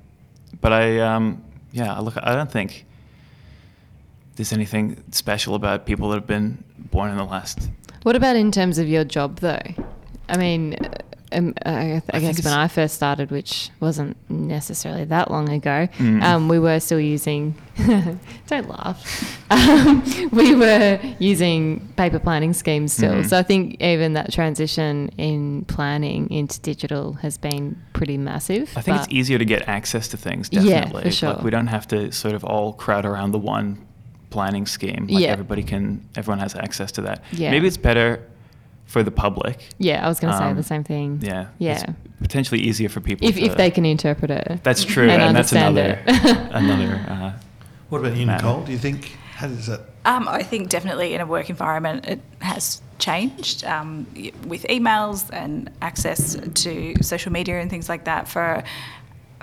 [0.62, 2.86] but I, um, yeah, look, I don't think
[4.36, 7.70] there's anything special about people that have been born in the last.
[8.04, 9.60] What about in terms of your job, though?
[10.30, 10.76] I mean,
[11.32, 11.72] um, I,
[12.14, 16.24] I think guess when I first started, which wasn't necessarily that long ago, Mm.
[16.24, 17.56] um, we were still using.
[18.48, 19.34] don't laugh.
[19.50, 23.14] Um, we were using paper planning schemes still.
[23.14, 23.30] Mhm.
[23.30, 28.74] So I think even that transition in planning into digital has been pretty massive.
[28.76, 31.04] I think it's easier to get access to things, Yeah, definitely.
[31.04, 31.34] for sure.
[31.36, 33.78] Like, we don't have to sort of all crowd around the one
[34.32, 35.08] planning scheme.
[35.10, 35.30] Like Yeah.
[35.30, 37.24] everybody can, everyone has access to that.
[37.32, 37.52] Yeah.
[37.52, 38.20] Maybe it's better
[38.88, 39.68] for the public.
[39.78, 41.20] Yeah, I was going to say Um, the same thing.
[41.22, 41.48] Yeah.
[41.60, 41.74] Yeah.
[41.74, 41.84] It's
[42.22, 44.62] potentially easier for people If, to, if they can interpret it.
[44.64, 47.06] That's true, and and, that's another another.
[47.08, 47.32] Uh,
[47.90, 48.42] What about you, Matt?
[48.42, 48.64] Nicole?
[48.64, 49.82] Do you think how does that?
[50.06, 54.08] Um, I think definitely in a work environment it has changed um,
[54.48, 58.64] with emails and access to social media and things like that for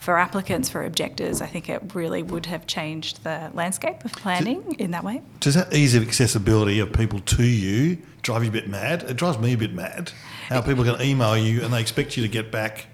[0.00, 1.40] for applicants for objectors.
[1.40, 5.22] I think it really would have changed the landscape of planning in that way.
[5.40, 9.04] Does that ease of accessibility of people to you drive you a bit mad?
[9.04, 10.10] It drives me a bit mad.
[10.48, 12.86] How people can email you and they expect you to get back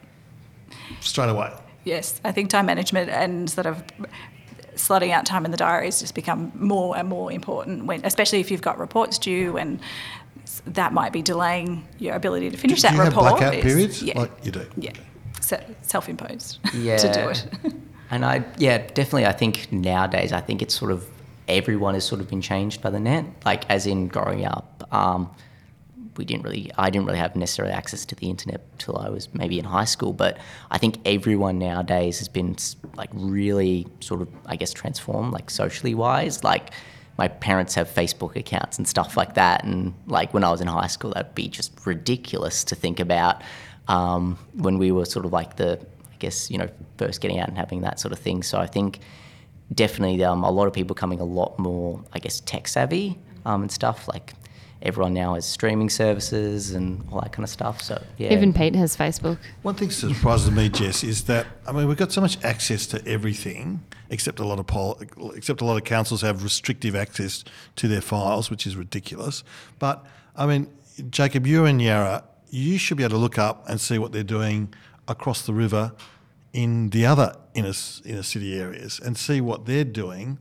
[1.01, 1.53] straight away.
[1.85, 3.83] Yes, I think time management and sort of
[4.75, 8.41] slotting out time in the diary has just become more and more important when, especially
[8.41, 9.81] if you've got reports due and
[10.67, 13.39] that might be delaying your ability to finish do that you have report.
[13.39, 14.03] blackout is- periods?
[14.03, 14.67] Yeah, Like you do?
[14.77, 14.93] yeah,
[15.41, 16.97] Se- self-imposed Yeah.
[17.05, 17.47] to do it.
[18.13, 19.27] And I, yeah, definitely.
[19.27, 21.09] I think nowadays, I think it's sort of
[21.51, 23.25] everyone has sort of been changed by the net.
[23.45, 25.31] Like, as in growing up, um,
[26.17, 29.33] we didn't really, I didn't really have necessarily access to the internet till I was
[29.35, 30.13] maybe in high school.
[30.13, 30.39] But
[30.71, 32.57] I think everyone nowadays has been
[32.97, 36.43] like really sort of, I guess, transformed, like socially wise.
[36.45, 36.71] Like,
[37.19, 39.63] my parents have Facebook accounts and stuff like that.
[39.63, 43.43] And like when I was in high school, that'd be just ridiculous to think about
[43.89, 45.79] um, when we were sort of like the,
[46.11, 48.43] I guess, you know, first getting out and having that sort of thing.
[48.43, 49.01] So I think
[49.75, 53.63] definitely um, a lot of people coming a lot more, I guess, tech savvy um,
[53.63, 54.09] and stuff.
[54.09, 54.35] Like
[54.83, 57.83] everyone now has streaming services and all that kind of stuff.
[57.83, 59.39] So yeah, Even Pete has Facebook.
[59.63, 62.87] One thing that surprises me, Jess, is that I mean we've got so much access
[62.89, 65.01] to everything, except a lot of pol-
[65.35, 67.45] except a lot of councils have restrictive access
[67.77, 69.45] to their files, which is ridiculous.
[69.79, 70.05] But
[70.37, 70.69] I mean,
[71.11, 74.23] Jacob, you and Yarra, You should be able to look up and see what they're
[74.25, 74.75] doing
[75.07, 75.93] across the river
[76.53, 77.73] in the other inner
[78.05, 80.39] inner city areas and see what they're doing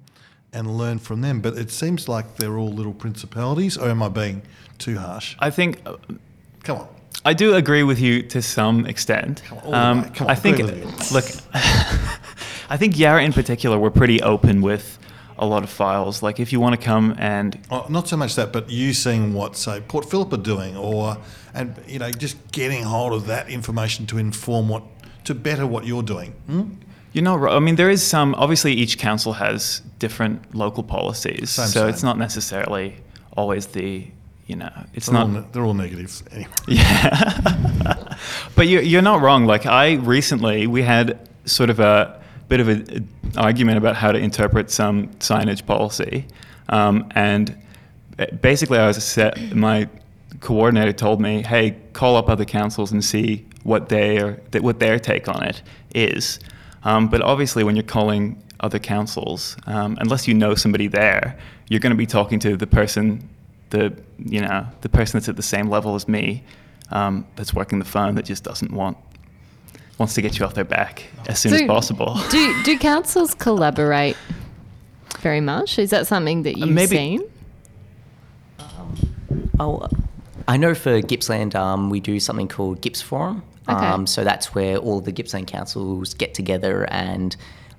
[0.51, 1.41] and learn from them.
[1.41, 4.41] But it seems like they're all little principalities, or am I being
[4.77, 5.35] too harsh?
[5.39, 5.97] I think uh,
[6.63, 6.87] Come on.
[7.25, 9.43] I do agree with you to some extent.
[9.45, 10.09] Come on, the.
[10.09, 10.59] Come on, I think,
[11.11, 14.99] look, I think Yarra in particular, we're pretty open with
[15.37, 16.21] a lot of files.
[16.21, 19.33] Like if you want to come and Oh, not so much that, but you seeing
[19.33, 21.17] what, say, Port Phillip are doing, or
[21.53, 24.83] and you know, just getting hold of that information to inform what
[25.29, 26.31] to better what you're doing.
[26.47, 26.63] Hmm?
[27.13, 27.55] You're not right.
[27.55, 28.35] I mean, there is some.
[28.35, 31.89] Obviously, each council has different local policies, Same, so same.
[31.89, 32.95] it's not necessarily
[33.37, 34.07] always the.
[34.47, 35.21] You know, it's They're, not.
[35.21, 36.51] all, ne- they're all negatives anyway.
[36.67, 38.17] Yeah.
[38.55, 39.45] but you're, you're not wrong.
[39.45, 44.17] Like, I recently, we had sort of a bit of an argument about how to
[44.17, 46.25] interpret some signage policy.
[46.69, 47.55] Um, and
[48.41, 49.87] basically, I was set, my
[50.39, 54.99] coordinator told me, hey, call up other councils and see what their that what their
[54.99, 55.61] take on it
[55.93, 56.39] is.
[56.83, 61.37] Um, but obviously, when you're calling other councils, um, unless you know somebody there,
[61.69, 63.27] you're going to be talking to the person,
[63.69, 66.43] the you know the person that's at the same level as me,
[66.91, 68.97] um, that's working the phone that just doesn't want
[69.97, 72.17] wants to get you off their back as soon as possible.
[72.31, 74.15] Do do councils collaborate
[75.19, 75.77] very much?
[75.77, 77.23] Is that something that you've maybe- seen?
[79.59, 79.85] Oh,
[80.49, 83.43] I know for Gippsland, um, we do something called Gips Forum.
[83.69, 83.85] Okay.
[83.85, 87.35] Um, so that's where all the Gippsland councils get together and,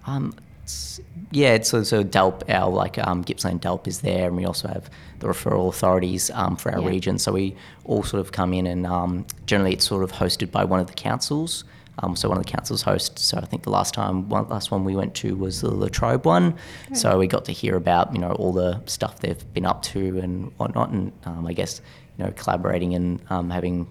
[0.06, 1.00] um, it's,
[1.32, 4.68] yeah, it's so, so DELWP, our like um, Gippsland DELWP is there, and we also
[4.68, 6.88] have the referral authorities um, for our Yeah.
[6.88, 7.18] region.
[7.18, 10.62] So we all sort of come in, and um, generally it's sort of hosted by
[10.62, 11.64] one of the councils.
[12.02, 13.22] Um, so one of the councils hosts.
[13.24, 16.24] So I think the last time, one last one we went to was the Latrobe
[16.24, 16.54] one.
[16.94, 20.18] So we got to hear about you know all the stuff they've been up to
[20.20, 21.80] and whatnot, and um, I guess
[22.20, 23.88] you know collaborating and um, having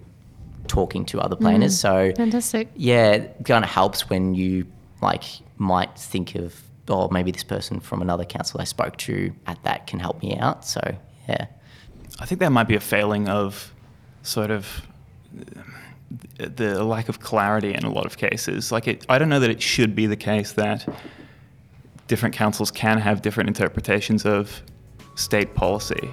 [0.68, 1.78] talking to other planners.
[1.78, 2.68] So Fantastic.
[2.76, 4.66] yeah, it kind of helps when you
[5.02, 5.24] like
[5.58, 9.86] might think of oh maybe this person from another council I spoke to at that
[9.86, 10.64] can help me out.
[10.64, 10.80] So
[11.28, 11.46] yeah.
[12.20, 13.72] I think that might be a failing of
[14.22, 14.86] sort of
[16.38, 18.72] the lack of clarity in a lot of cases.
[18.72, 20.86] Like, it, I don't know that it should be the case that
[22.08, 24.60] different councils can have different interpretations of
[25.14, 26.10] state policy.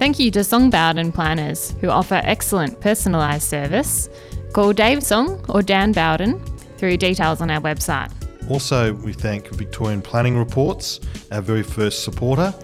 [0.00, 4.08] Thank you to Song Bowden planners who offer excellent personalised service.
[4.54, 6.42] Call Dave Song or Dan Bowden
[6.78, 8.10] through details on our website.
[8.48, 11.00] Also, we thank Victorian Planning Reports,
[11.32, 12.54] our very first supporter.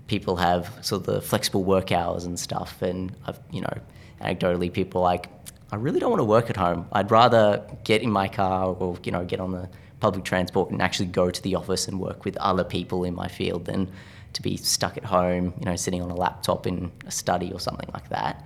[0.07, 2.81] people have sort of the flexible work hours and stuff.
[2.81, 3.77] And I've, you know,
[4.21, 5.29] anecdotally, people like,
[5.75, 6.87] I really don't want to work at home.
[6.93, 9.67] I'd rather get in my car or, you know, get on the
[9.99, 13.27] public transport and actually go to the office and work with other people in my
[13.27, 13.91] field than
[14.31, 17.59] to be stuck at home, you know, sitting on a laptop in a study or
[17.59, 18.45] something like that.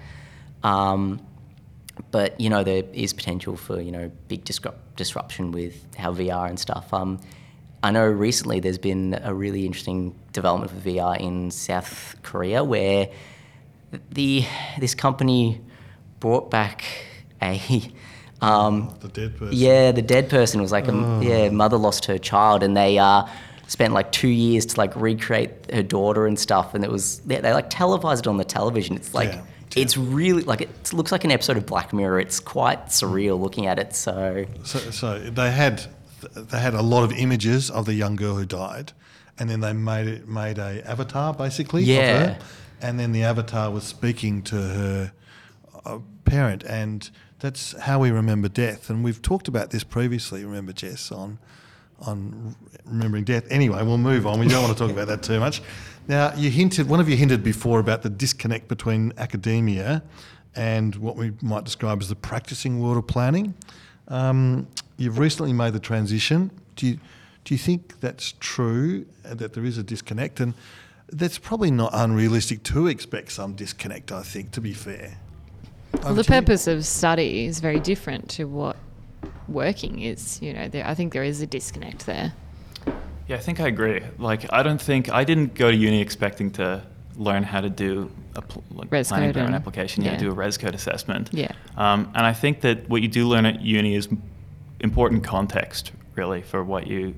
[0.64, 1.24] Um,
[2.10, 6.50] but you know there is potential for you know big disrupt- disruption with how VR
[6.50, 6.92] and stuff.
[6.92, 7.20] Um,
[7.84, 13.10] I know recently there's been a really interesting development for VR in South Korea where
[14.12, 14.46] the
[14.80, 15.62] this company
[16.20, 16.84] brought back
[17.42, 17.60] a
[18.42, 19.56] um, The dead person.
[19.58, 21.22] yeah, the dead person was like a Oh.
[21.22, 23.26] yeah mother lost her child, and they uh,
[23.68, 27.38] spent like two years to like recreate her daughter and stuff, and it was they,
[27.42, 28.96] they like televised it on the television.
[28.96, 29.42] It's like Yeah.
[29.76, 32.20] it's really like it looks like an episode of Black Mirror.
[32.22, 33.96] It's quite surreal looking at it.
[33.96, 35.86] So So, so they had
[36.36, 38.92] they had a lot of images of the young girl who died,
[39.38, 42.00] and then they made it made a avatar basically Yeah.
[42.00, 42.38] of her,
[42.82, 45.12] and then the avatar was speaking to her
[45.86, 48.90] uh, parent, and that's how we remember death.
[48.90, 50.46] And we've talked about this previously.
[50.46, 51.40] Remember, Jess, on
[52.02, 53.46] on remembering death.
[53.50, 54.40] Anyway, we'll move on.
[54.40, 55.62] We don't want to talk about that too much.
[56.08, 60.02] Now, you hinted one of you hinted before about the disconnect between academia
[60.56, 63.54] and what we might describe as the practicing world of planning.
[64.08, 66.52] Um, you've recently made the transition.
[66.76, 67.00] Do you,
[67.44, 70.40] do you think that's true, uh, that there is a disconnect?
[70.40, 70.54] And
[71.12, 75.18] that's probably not unrealistic to expect some disconnect, I think, to be fair.
[76.04, 76.40] Well, the to you.
[76.42, 78.78] purpose of study is very different to what
[79.48, 80.42] working is.
[80.42, 82.34] You know, there, I think there is a disconnect there.
[83.28, 84.02] Yeah, I think I agree.
[84.18, 86.84] Like, I don't think I didn't go to uni expecting to
[87.16, 90.04] learn how to do a pl- like Res planning code an and- application.
[90.04, 90.18] Yeah, yeah.
[90.20, 91.30] do a res code assessment.
[91.32, 91.52] Yeah.
[91.78, 94.08] Um, and I think that what you do learn at uni is
[94.80, 97.14] important context, really, for what you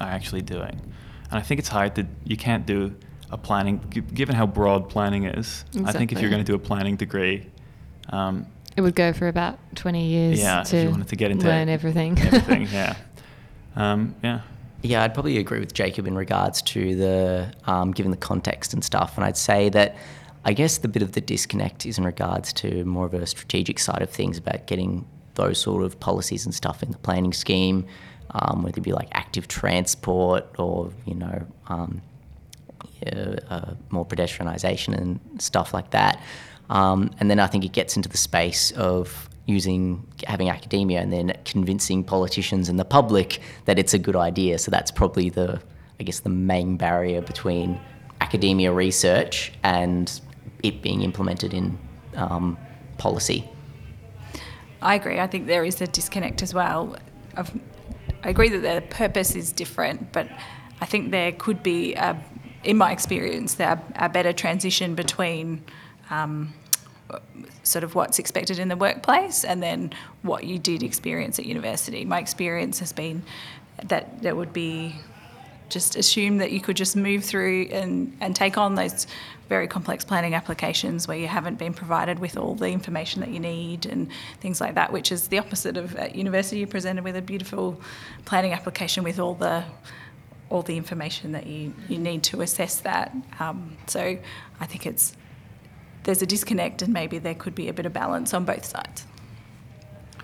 [0.00, 0.80] are actually doing.
[1.30, 2.94] And I think it's hard to you can't do
[3.30, 5.64] a planning g- given how broad planning is.
[5.68, 5.84] Exactly.
[5.88, 7.46] I think if you're going to do a planning degree.
[8.10, 11.30] Um, It would go for about 20 years Yeah, if to you wanted to get
[11.30, 12.18] into learn everything.
[12.18, 12.96] everything, yeah,
[13.76, 14.40] um, yeah.
[14.82, 18.84] Yeah, I'd probably agree with Jacob in regards to the um, given the context and
[18.84, 19.96] stuff, and I'd say that
[20.44, 23.78] I guess the bit of the disconnect is in regards to more of a strategic
[23.78, 27.86] side of things about getting those sort of policies and stuff in the planning scheme,
[28.32, 32.02] um, whether it be like active transport or you know um,
[33.02, 36.20] yeah, uh, more pedestrianisation and stuff like that.
[36.74, 41.12] Um, and then I think it gets into the space of using having academia and
[41.12, 44.58] then convincing politicians and the public that it's a good idea.
[44.58, 45.60] So that's probably the
[46.00, 47.80] I guess the main barrier between
[48.20, 50.20] academia research and
[50.62, 51.78] it being implemented in
[52.16, 52.58] um,
[52.98, 53.48] policy.
[54.82, 55.20] I agree.
[55.20, 56.96] I think there is a disconnect as well.
[57.36, 57.52] I've,
[58.24, 60.28] I agree that the purpose is different, but
[60.80, 62.20] I think there could be, a,
[62.64, 65.62] in my experience, there a better transition between
[66.10, 66.52] um,
[67.62, 72.04] sort of what's expected in the workplace and then what you did experience at university.
[72.04, 73.22] My experience has been
[73.84, 74.96] that there would be
[75.68, 79.06] just assume that you could just move through and, and take on those
[79.48, 83.40] very complex planning applications where you haven't been provided with all the information that you
[83.40, 84.08] need and
[84.40, 86.58] things like that, which is the opposite of at university.
[86.58, 87.80] You're presented with a beautiful
[88.24, 89.64] planning application with all the
[90.50, 93.16] all the information that you, you need to assess that.
[93.40, 94.18] Um, so
[94.60, 95.16] I think it's
[96.04, 99.06] there's a disconnect and maybe there could be a bit of balance on both sides.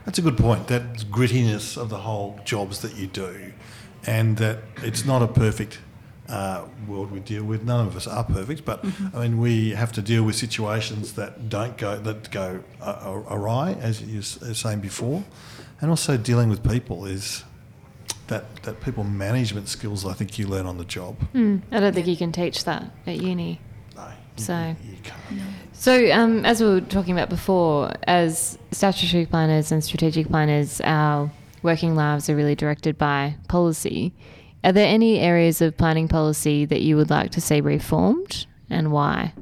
[0.04, 0.68] That's a good point.
[0.68, 3.52] That grittiness of the whole jobs that you do,
[4.06, 5.78] and that it's not a perfect
[6.28, 7.64] uh, world we deal with.
[7.64, 9.16] None of us are perfect, but Mm-hmm.
[9.16, 13.76] I mean, we have to deal with situations that don't go that go uh, awry,
[13.80, 15.24] as you were saying before,
[15.80, 17.44] and also dealing with people is
[18.28, 20.06] that that people management skills.
[20.06, 21.16] I think you learn on the job.
[21.34, 23.60] Mm, I don't think you can teach that at uni.
[24.40, 24.76] So-
[25.72, 31.30] So, um, as we were talking about before, as statutory planners and strategic planners, our
[31.62, 34.12] working lives are really directed by policy.
[34.62, 38.92] Are there any areas of planning policy that you would like to see reformed and
[38.92, 39.32] why?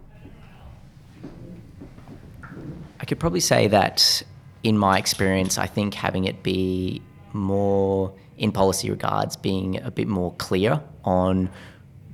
[3.00, 4.22] I could probably say that
[4.62, 10.06] in my experience, I think having it be more in policy regards, being a bit
[10.08, 11.50] more clear on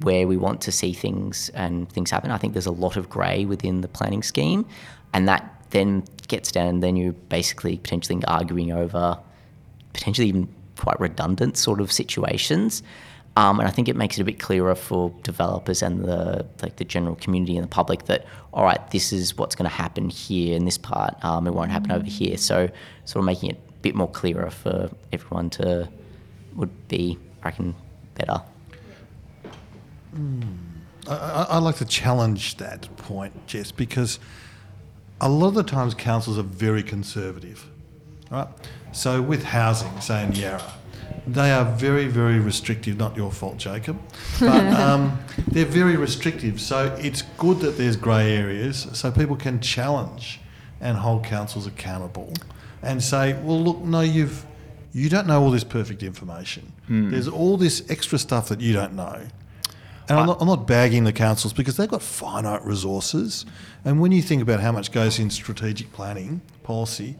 [0.04, 2.30] where we want to see things and things happen.
[2.30, 4.66] I think there's a lot of grey within the planning scheme,
[5.12, 9.18] and that then gets down, and then you're basically potentially arguing over
[9.92, 12.82] potentially even quite redundant sort of situations.
[13.36, 16.76] Um, and I think it makes it a bit clearer for developers and the like
[16.76, 20.08] the general community and the public that all right, this is what's going to happen
[20.08, 21.16] here in this part.
[21.24, 22.36] Um, it won't happen over here.
[22.36, 22.68] So
[23.06, 25.88] sort of making it a bit more clearer for everyone to
[26.54, 27.74] would be, I reckon,
[28.14, 28.40] better.
[31.08, 34.18] I, I, I like to challenge that point, Jess, because
[35.20, 37.68] a lot of the times councils are very conservative.
[38.30, 38.48] Right?
[38.92, 40.72] So with housing, say in Yarra,
[41.26, 42.96] they are very, very restrictive.
[42.96, 43.98] Not your fault, Jacob,
[44.40, 46.60] but um, they're very restrictive.
[46.60, 50.40] So it's good that there's grey areas, so people can challenge
[50.80, 52.32] and hold councils accountable,
[52.82, 54.44] and say, well, look, no, you've
[54.92, 56.72] you don't know all this perfect information.
[57.10, 59.22] There's all this extra stuff that you don't know.
[60.08, 63.46] And I'm not, I'm not bagging the councils because they've got finite resources.
[63.84, 67.16] And when you think about how much goes in strategic planning policy,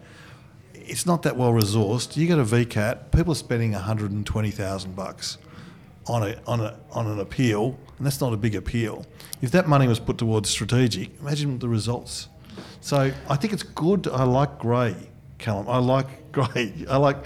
[0.74, 2.16] it's not that well resourced.
[2.16, 5.38] You get a VCAT, people are spending 120,000 bucks
[6.06, 9.06] on a on a on an appeal, and that's not a big appeal.
[9.40, 12.28] If that money was put towards strategic, imagine the results.
[12.80, 14.06] So I think it's good.
[14.08, 14.94] I like grey,
[15.38, 15.68] Callum.
[15.68, 16.72] I like grey.
[16.88, 17.16] I like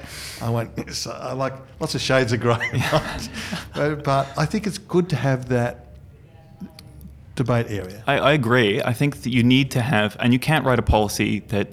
[0.40, 0.71] I won't.
[1.07, 2.57] I like lots of shades of grey.
[2.73, 3.29] right?
[3.75, 5.88] but, but I think it's good to have that
[7.35, 8.03] debate area.
[8.07, 8.83] I, I agree.
[8.83, 11.68] I think that you need to have, and you can't write a policy that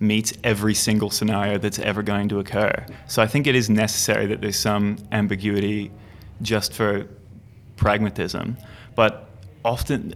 [0.00, 2.86] meets every single scenario that's ever going to occur.
[3.06, 5.90] So I think it is necessary that there's some ambiguity
[6.42, 7.06] just for
[7.76, 8.56] pragmatism.
[8.94, 9.28] But
[9.64, 10.14] often,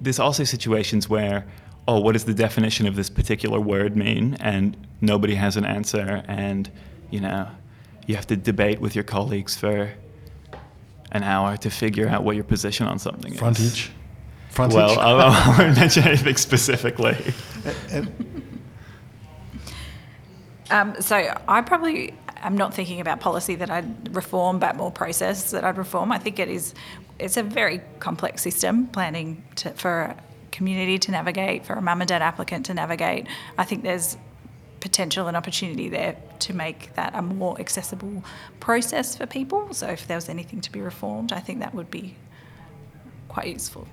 [0.00, 1.46] there's also situations where,
[1.90, 4.36] oh, what does the definition of this particular word mean?
[4.38, 6.70] And nobody has an answer, and
[7.10, 7.48] you know,
[8.06, 9.92] you have to debate with your colleagues for
[11.10, 13.38] an hour to figure out what your position on something is.
[13.40, 13.90] Frontage.
[14.50, 14.76] Frontage.
[14.76, 17.34] Well, I, I won't mention anything specifically.
[20.72, 21.16] Um, so
[21.48, 25.76] I probably am not thinking about policy that I'd reform, but more process that I'd
[25.76, 26.12] reform.
[26.12, 26.74] I think it is
[27.18, 30.16] it's a very complex system planning to, for a
[30.50, 33.26] community to navigate, for a mum and dad applicant to navigate.
[33.58, 34.16] I think there's
[34.80, 38.24] potential and opportunity there to make that a more accessible
[38.60, 39.72] process for people.
[39.74, 42.16] So if there was anything to be reformed, I think that would be
[43.28, 43.86] quite useful.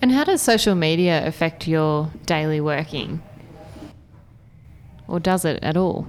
[0.00, 3.22] And how does social media affect your daily working?
[5.08, 6.06] Or does it at all?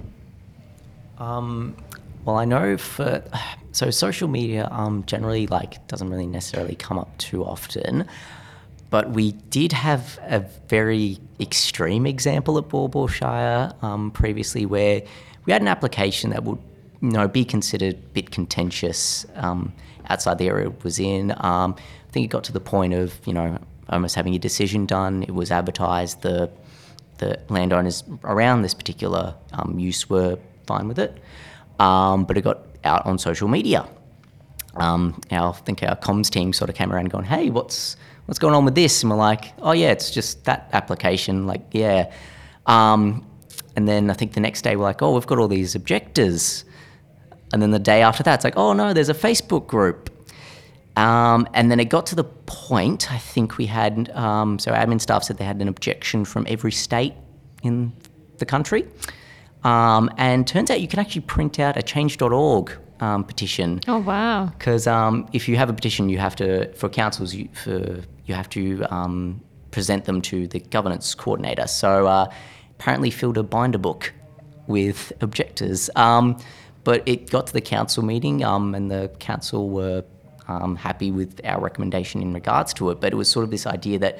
[1.18, 1.76] Um,
[2.24, 3.22] well, I know for
[3.78, 8.08] So social media um, generally like doesn't really necessarily come up too often,
[8.90, 15.02] but we did have a very extreme example at Baw Baw Shire um, previously where
[15.44, 16.58] we had an application that would
[17.00, 19.72] you know be considered a bit contentious um,
[20.08, 21.32] outside the area it was in.
[21.38, 23.58] Um, I think it got to the point of you know
[23.88, 25.22] almost having a decision done.
[25.22, 26.22] It was advertised.
[26.22, 26.50] The
[27.18, 31.18] the landowners around this particular um, use were fine with it,
[31.78, 33.88] um, but it got out on social media.
[34.76, 37.96] Um, our, I think our comms team sort of came around going, "Hey, what's
[38.28, 41.62] what's going on with this?" And we're like, "Oh yeah, it's just that application." Like,
[41.72, 42.12] yeah.
[42.66, 43.26] Um,
[43.74, 46.64] and then I think the next day we're like, "Oh, we've got all these objectors."
[47.52, 50.10] And then the day after that, it's like, "Oh no, there's a Facebook group."
[50.98, 55.00] Um, and then it got to the point, I think we had, um, so admin
[55.00, 57.14] staff said they had an objection from every state
[57.62, 57.92] in
[58.38, 58.84] the country.
[59.62, 63.80] Um, and turns out you can actually print out a change.org um, petition.
[63.86, 64.46] Oh, wow.
[64.46, 68.34] Because um, if you have a petition, you have to, for councils, you, for, you
[68.34, 71.66] have to um, present them to the governance coordinator.
[71.66, 72.32] So uh,
[72.78, 74.12] apparently filled a binder book
[74.66, 75.90] with objectors.
[75.96, 76.38] Um,
[76.84, 80.04] but it got to the council meeting, um, and the council were
[80.46, 83.00] um, happy with our recommendation in regards to it.
[83.00, 84.18] But it was sort of this idea that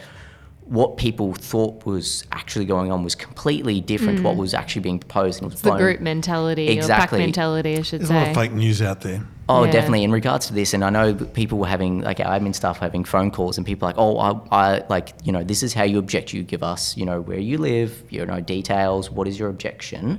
[0.69, 4.99] what people thought was actually going on was completely different to what was actually being
[4.99, 5.41] proposed.
[5.43, 5.73] And it was Mm.
[5.73, 7.19] The group mentality Exactly.
[7.19, 8.31] or pack mentality, I should There's a lot say.
[8.31, 9.23] of fake news out there.
[9.49, 9.71] Oh, Yeah.
[9.71, 10.05] definitely.
[10.05, 13.03] In regards to this, and I know people were having like our admin staff having
[13.05, 15.99] phone calls, and people like, oh, I, I like you know, this is how you
[15.99, 16.35] object.
[16.35, 19.11] You give us, you know, where you live, you know, details.
[19.11, 20.19] What is your objection?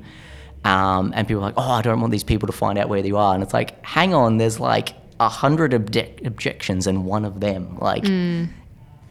[0.66, 3.06] Um, and people are like, oh, I don't want these people to find out where
[3.06, 3.34] you are.
[3.34, 7.78] And it's like, hang on, there's like a hundred obje- objections, and one of them,
[7.80, 8.50] like, it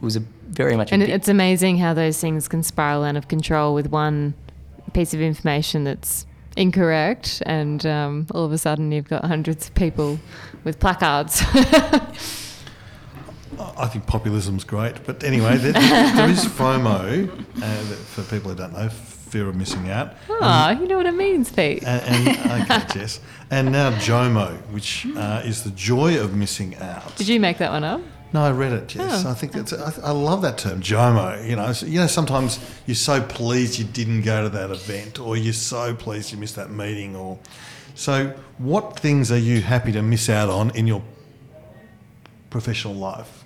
[0.00, 0.92] was a very much.
[0.92, 4.34] And a big- it's amazing how those things can spiral out of control with one
[4.92, 6.26] piece of information that's
[6.56, 10.18] incorrect, and um, all of a sudden you've got hundreds of people
[10.64, 11.42] with placards.
[13.60, 17.28] I think populism's great, but anyway, there, there is FOMO
[17.62, 17.64] uh,
[18.06, 20.14] for people who don't know, fear of missing out.
[20.40, 21.82] Ah, you know what it means, Pete.
[21.84, 23.20] And, and okay, Jess,
[23.50, 27.16] and now JOMO, which uh, is the joy of missing out.
[27.16, 28.00] Did you make that one up?
[28.32, 28.94] No, I read it.
[28.94, 29.30] Yes, Oh.
[29.30, 29.72] I think that's.
[29.72, 31.48] I, I love that term, JOMO.
[31.48, 35.18] You know, so, you know, sometimes you're so pleased you didn't go to that event,
[35.18, 37.38] or you're so pleased you missed that meeting, or
[37.94, 38.34] so.
[38.58, 41.02] What things are you happy to miss out on in your
[42.50, 43.44] professional life?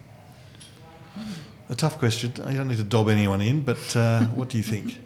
[1.68, 2.33] A tough question.
[2.49, 4.99] You don't need to dob anyone in, but uh, what do you think?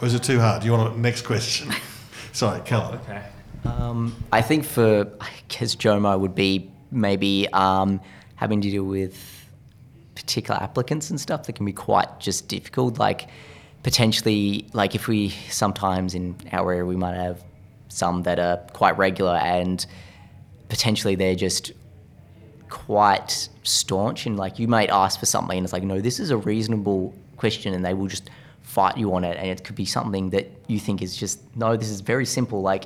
[0.00, 0.62] Or is it too hard?
[0.62, 1.70] Do you want a next question?
[2.32, 3.00] Sorry, Callum.
[3.00, 3.22] Okay.
[3.64, 8.00] Um, I think for I guess Jomo would be maybe um,
[8.38, 9.48] having to deal with
[10.14, 12.98] particular applicants and stuff that can be quite just difficult.
[12.98, 13.28] Like
[13.82, 17.42] potentially, like if we sometimes in our area we might have
[17.88, 19.84] some that are quite regular and
[20.68, 21.72] potentially they're just
[22.68, 26.30] quite staunch and like you might ask for something and it's like no this is
[26.30, 28.28] a reasonable question and they will just
[28.60, 31.76] fight you on it and it could be something that you think is just no
[31.78, 32.84] this is very simple like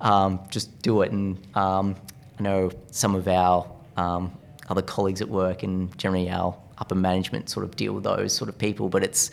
[0.00, 1.94] um, just do it and um,
[2.38, 4.32] I know some of our um,
[4.68, 8.48] other colleagues at work and generally our upper management sort of deal with those sort
[8.48, 9.30] of people but it's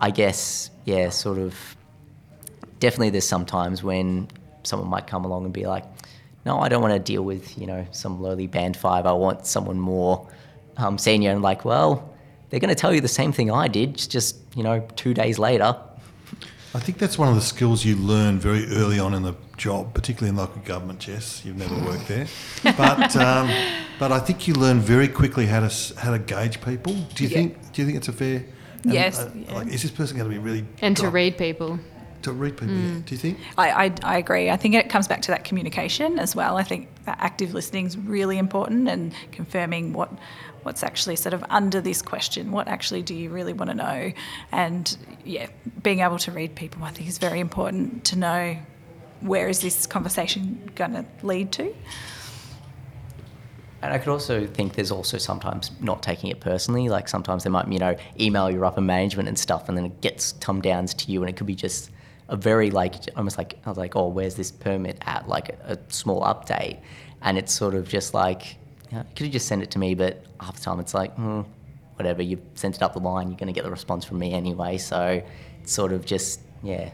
[0.00, 1.54] I guess yeah sort of
[2.82, 4.28] definitely there's some times when
[4.64, 5.84] someone might come along and be like,
[6.44, 9.06] no, I don't want to deal with, you know, some lowly band five.
[9.06, 10.28] I want someone more
[10.76, 11.30] um, senior.
[11.30, 12.12] And like, well,
[12.50, 15.38] they're going to tell you the same thing I did, just, you know, two days
[15.38, 15.76] later.
[16.74, 19.94] I think that's one of the skills you learn very early on in the job,
[19.94, 20.98] particularly in local government.
[20.98, 22.26] Jess, you've never worked there,
[22.64, 23.48] but um,
[24.00, 26.94] but I think you learn very quickly how to how to gauge people.
[27.14, 27.36] Do you Yeah.
[27.38, 27.72] think?
[27.72, 28.44] Do you think it's a fair?
[28.84, 29.54] and, Yes, uh, yeah.
[29.54, 31.78] Like, is this person going to be really And to read people.
[32.22, 32.74] to read people?
[32.74, 32.98] yeah.
[33.06, 33.38] Do you think?
[33.56, 34.50] I, I, I agree.
[34.50, 36.56] I think it comes back to that communication as well.
[36.56, 40.10] I think that active listening is really important and confirming what
[40.64, 42.50] what's actually sort of under this question.
[42.52, 44.12] What actually do you really want to know?
[44.52, 45.46] And yeah,
[45.82, 48.56] being able to read people, I think, is very important to know
[49.22, 51.74] where is this conversation going to lead to.
[53.82, 56.88] And I could also think there's also sometimes not taking it personally.
[56.88, 60.00] Like sometimes they might, you know, email your upper management and stuff, and then it
[60.00, 61.90] gets come down to you, and it could be just
[62.28, 65.28] a very like almost like I was like, oh, where's this permit at?
[65.28, 66.78] Like a, a small update,
[67.22, 68.56] and it's sort of just like,
[68.92, 69.96] you, know, could you just send it to me?
[69.96, 71.40] But half the time it's like, hmm,
[71.96, 72.22] whatever.
[72.22, 74.78] You've sent it up the line, you're going to get the response from me anyway.
[74.78, 75.20] So
[75.60, 76.92] it's sort of just yeah.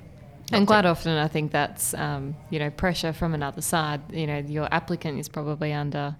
[0.53, 4.01] And quite often, I think that's um, you know pressure from another side.
[4.13, 6.17] You know, your applicant is probably under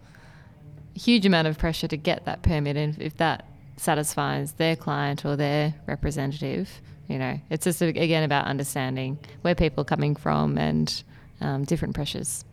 [0.97, 5.25] a huge amount of pressure to get that permit, and if that satisfies their client
[5.25, 6.69] or their representative,
[7.09, 11.03] you know, it's just again about understanding where people are coming from and
[11.41, 12.45] um, different pressures.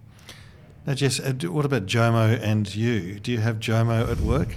[0.86, 3.20] Now, Jess, uh, what about Jomo and you?
[3.20, 4.56] Do you have Jomo at work?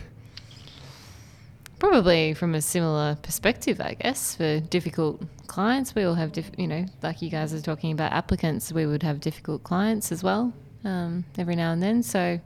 [1.79, 4.35] Probably from a similar perspective, I guess.
[4.35, 8.13] For difficult clients, we all have, diff- you know, like you guys are talking about
[8.13, 10.53] applicants, we would have difficult clients as well
[10.85, 12.03] um, every now and then.
[12.03, 12.41] So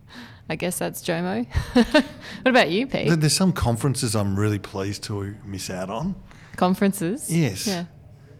[0.48, 1.46] I guess that's Jomo.
[1.74, 2.04] what
[2.46, 3.18] about you, Pete?
[3.18, 6.14] There's some conferences I'm really pleased to miss out on.
[6.56, 7.34] Conferences?
[7.34, 7.66] Yes.
[7.66, 7.86] Yeah.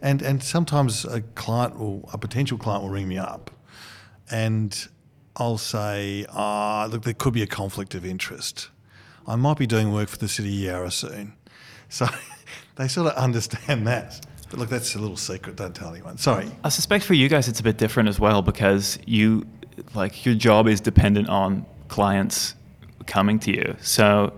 [0.01, 3.53] And and sometimes a client will, a potential client will ring me up,
[4.29, 4.89] and
[5.37, 8.69] I'll say, ah, look, there could be a conflict of interest.
[9.29, 11.35] I might be doing work for the city of Yarra soon,
[11.89, 12.09] so
[12.77, 14.25] they sort of understand that.
[14.51, 15.57] But look, that's a little secret.
[15.57, 16.19] Don't tell anyone.
[16.19, 16.51] Sorry.
[16.63, 19.47] I suspect for you guys it's a bit different as well because you,
[19.95, 22.55] like, your job is dependent on clients
[23.07, 23.77] coming to you.
[23.81, 24.35] So,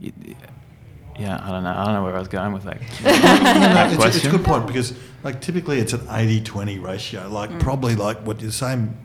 [0.00, 1.70] yeah, I don't know.
[1.70, 2.80] I don't know where I was going with that.
[3.02, 7.28] that it's, a, it's a good point because like typically it's an 80-20 ratio.
[7.28, 7.60] Like mm.
[7.60, 8.96] probably like what you're saying,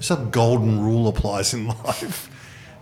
[0.00, 2.30] some golden rule applies in life.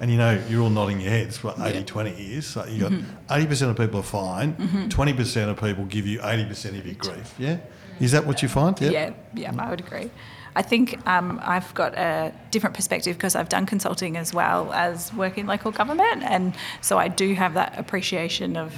[0.05, 2.46] And you know, you're all nodding your heads what 80-20 is.
[2.46, 2.92] So you got
[3.30, 4.55] 80% of people are fine,
[4.90, 7.34] 20% of people give you 80% of your grief.
[7.38, 7.57] Yeah?
[8.00, 8.78] Is that what you find?
[8.82, 10.11] Yeah, yeah, I would agree.
[10.55, 15.11] I think um, I've got a different perspective because I've done consulting as well as
[15.14, 18.74] work in local government, and so I do have that appreciation of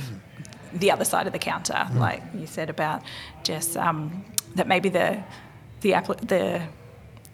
[0.74, 3.02] the other side of the counter, like you said about
[3.42, 4.24] just um,
[4.54, 5.24] that maybe the
[5.80, 5.90] the
[6.22, 6.62] the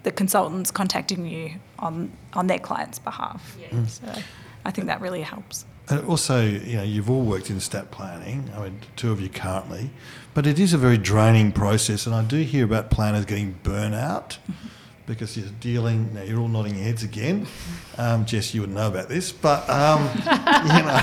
[0.02, 3.56] the consultants contacting you on on their client's behalf.
[3.88, 4.06] So
[4.64, 5.64] I think that really helps.
[5.88, 8.48] And also, you know, you've all worked in stat planning.
[8.56, 9.90] I mean, two of you currently,
[10.32, 12.06] but it is a very draining process.
[12.06, 14.38] And I do hear about planners getting burnout
[15.06, 16.14] because you're dealing.
[16.14, 17.46] Now you're all nodding your heads again.
[17.98, 20.08] Um, Jess, you would know about this, but um,
[20.76, 21.02] you know.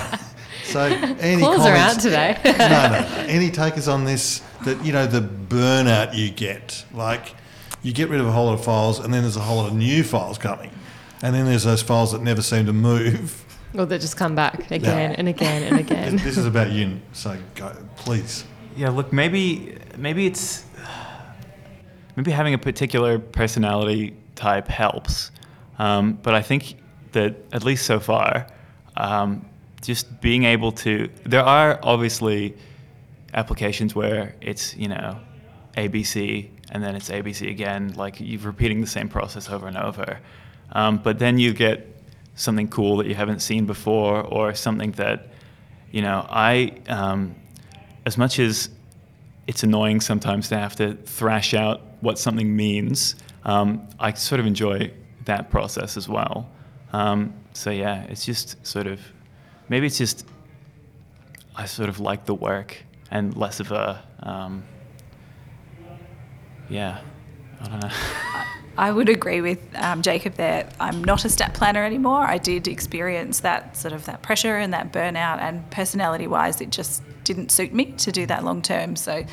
[0.64, 2.38] So any Claws are comments- out today.
[2.46, 3.24] no, no, no.
[3.28, 4.42] Any takers on this?
[4.66, 7.34] That you know the burnout you get, like
[7.82, 9.68] you get rid of a whole lot of files, and then there's a whole lot
[9.68, 10.72] of new files coming,
[11.22, 13.46] and then there's those files that never seem to move.
[13.78, 16.18] Or that just come back again and again and again.
[16.18, 18.44] This is about you, so go, please.
[18.76, 20.66] Yeah, look, maybe maybe it's
[22.16, 25.32] maybe having a particular personality type helps,
[25.78, 26.76] um, but I think
[27.12, 28.48] that at least so far,
[28.98, 29.46] um,
[29.82, 31.10] just being able to.
[31.26, 32.56] There are obviously
[33.34, 35.20] applications where it's you know
[35.78, 40.20] ABC and then it's ABC again, like you're repeating the same process over and over,
[40.74, 41.88] um, but then you get
[42.36, 45.28] something cool that you haven't seen before or something that
[45.92, 46.78] you know I.
[46.88, 47.36] Um,
[48.06, 48.70] as much as
[49.46, 53.16] it's annoying sometimes to have to thrash out what something means,
[53.46, 54.92] um, I sort of enjoy
[55.26, 56.50] that process as well.
[56.94, 59.00] Um, so yeah, it's just sort of
[59.68, 60.26] maybe it's just
[61.56, 62.78] I sort of like the work
[63.12, 64.64] and less of a um,
[66.70, 67.02] yeah,
[67.62, 67.90] I don't know.
[68.78, 70.70] I would agree with um, Jacob there.
[70.80, 72.22] I'm not a stat planner anymore.
[72.22, 77.04] I did experience that sort of that pressure and that burnout, and personality-wise, it just
[77.26, 78.96] didn't suit me to do that long term.
[78.96, 79.26] So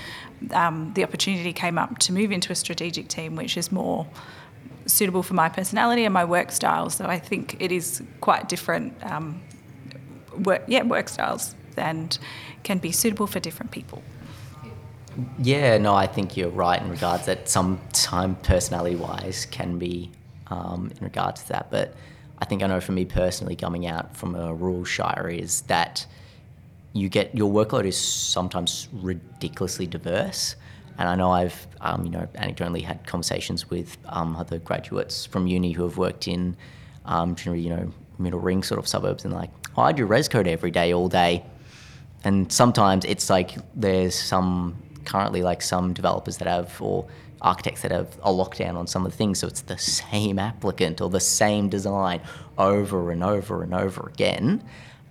[0.52, 4.06] um, the opportunity came up to move into a strategic team, which is more
[4.86, 6.90] suitable for my personality and my work style.
[6.90, 9.40] So I think it is quite different, um,
[10.42, 12.18] work, yeah, work styles, and
[12.64, 14.02] can be suitable for different people.
[15.38, 20.10] Yeah, no, I think you're right in regards that some time personality wise can be
[20.48, 21.70] um, in regards to that.
[21.70, 21.94] But
[22.38, 26.06] I think I know for me personally, coming out from a rural shire, is that
[26.92, 30.56] you get your workload is sometimes ridiculously diverse.
[30.98, 35.46] And I know I've, um, you know, anecdotally had conversations with um, other graduates from
[35.46, 36.56] uni who have worked in
[37.04, 40.28] um, generally, you know, middle ring sort of suburbs and like, oh, I do res
[40.28, 41.44] code every day, all day.
[42.24, 47.06] And sometimes it's like there's some currently like some developers that have or
[47.42, 51.00] architects that have a lockdown on some of the things, so it's the same applicant
[51.00, 52.20] or the same design
[52.58, 54.62] over and over and over again.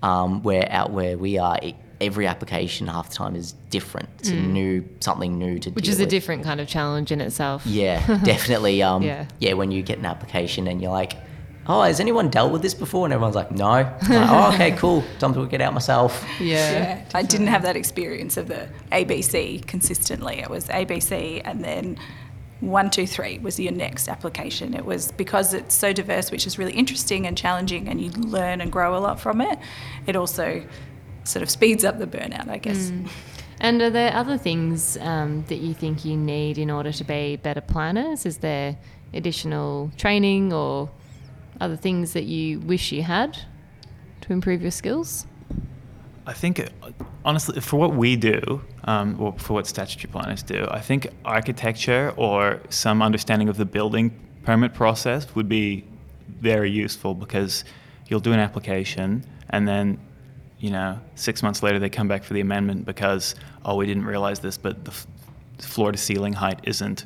[0.03, 4.09] Um, where out where we are, it, every application half the time is different.
[4.19, 5.75] It's a new something new to Mm.
[5.75, 7.65] Which is a different kind of challenge in itself.
[7.65, 8.83] Yeah, definitely.
[8.83, 9.25] Um, Yeah.
[9.39, 9.53] yeah.
[9.53, 11.13] when you get an application and you're like,
[11.67, 13.05] oh, has anyone dealt with this before?
[13.05, 13.65] And everyone's like, no.
[13.65, 15.03] Like, oh, okay, cool.
[15.19, 16.25] Time to work it out myself.
[16.39, 17.03] Yeah.
[17.13, 20.39] I didn't have that experience of the ABC consistently.
[20.39, 21.97] It was ABC and then
[22.61, 24.73] one, two, three was your next application.
[24.73, 28.61] It was because it's so diverse, which is really interesting and challenging, and you learn
[28.61, 29.59] and grow a lot from it.
[30.07, 30.63] It also
[31.25, 32.91] sort of speeds up the burnout, I guess.
[33.59, 37.35] And are there other things um, that you think you need in order to be
[37.37, 38.25] better planners?
[38.25, 38.77] Is there
[39.13, 40.89] additional training or
[41.61, 43.37] other things that you wish you had
[44.21, 45.25] to improve your skills?
[46.27, 46.67] I think,
[47.23, 52.13] honestly, for what we do, um, or for what statutory planners do, I think architecture
[52.17, 55.85] or some understanding of the building permit process would be
[56.39, 57.63] very useful because
[58.07, 59.99] you'll do an application and then
[60.59, 64.05] you know six months later they come back for the amendment because oh we didn't
[64.05, 65.07] realize this but the f-
[65.59, 67.05] floor to ceiling height isn't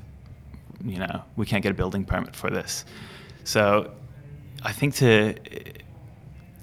[0.83, 2.85] you know we can't get a building permit for this
[3.43, 3.91] so
[4.63, 5.35] i think to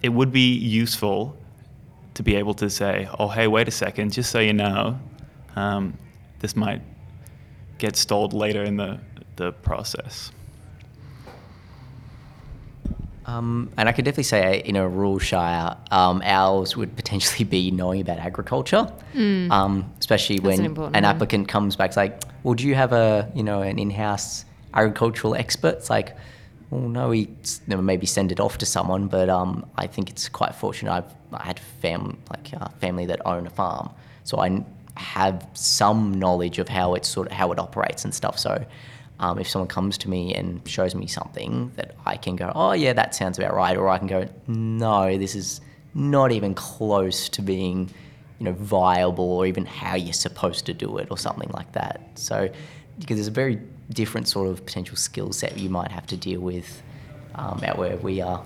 [0.03, 1.37] it would be useful
[2.15, 4.99] to be able to say oh hey wait a second just so you know
[5.57, 5.97] um,
[6.41, 6.83] this might
[7.79, 8.99] get stalled later in the,
[9.37, 10.31] the process
[13.27, 17.73] Um, and I could definitely say in a rural shire, um, ours would potentially be
[17.73, 18.87] knowing about agriculture,
[19.51, 21.89] um, especially That's when important an applicant comes back.
[21.91, 24.45] It's like, well, do you have a you know an in-house
[24.75, 25.75] agricultural expert?
[25.79, 26.17] It's like,
[26.71, 27.29] well, no, we
[27.67, 29.07] maybe send it off to someone.
[29.09, 30.93] But um, I think it's quite fortunate.
[30.93, 33.91] I've I had fam like uh, family that own a farm,
[34.25, 34.65] so I
[34.97, 38.39] have some knowledge of how it's sort of how it operates and stuff.
[38.39, 38.65] So
[39.19, 42.73] um, if someone comes to me and shows me something that I can go, oh
[42.73, 45.61] yeah, that sounds about right, or I can go, no, this is
[45.95, 47.91] not even close to being,
[48.39, 52.01] you know, viable or even how you're supposed to do it or something like that.
[52.15, 52.49] So
[52.99, 53.61] because there's a very
[53.91, 56.83] different sort of potential skill set you might have to deal with
[57.35, 58.45] um, out where we are.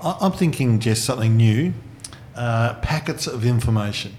[0.00, 1.72] I'm thinking just something new,
[2.34, 4.14] uh, packets of information,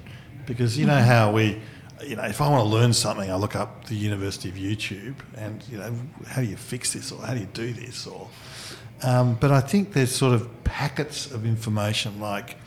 [0.45, 1.61] because you know how we,
[2.03, 5.15] you know, if I want to learn something, I look up the University of YouTube,
[5.35, 5.93] and you know,
[6.25, 8.27] how do you fix this or how do you do this or,
[9.03, 12.57] um, but I think there's sort of packets of information like,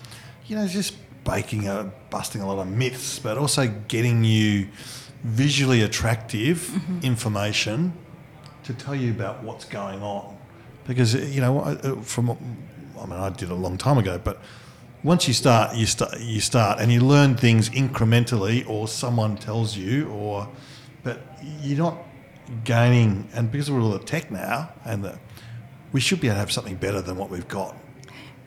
[0.47, 4.69] you know, just baking a busting a lot of myths, but also getting you
[5.23, 6.71] visually attractive
[7.05, 7.93] information
[8.65, 10.37] to tell you about what's going on.
[10.87, 14.41] Because you know, uh, from I mean, I did a long time ago, but
[15.03, 19.77] once you start, you start, you start, and you learn things incrementally, or someone tells
[19.77, 20.49] you, or
[21.03, 21.21] but
[21.61, 21.97] you're not
[22.65, 23.29] gaining.
[23.33, 25.19] And because we're all the tech now, and the,
[25.93, 27.77] we should be able to have something better than what we've got.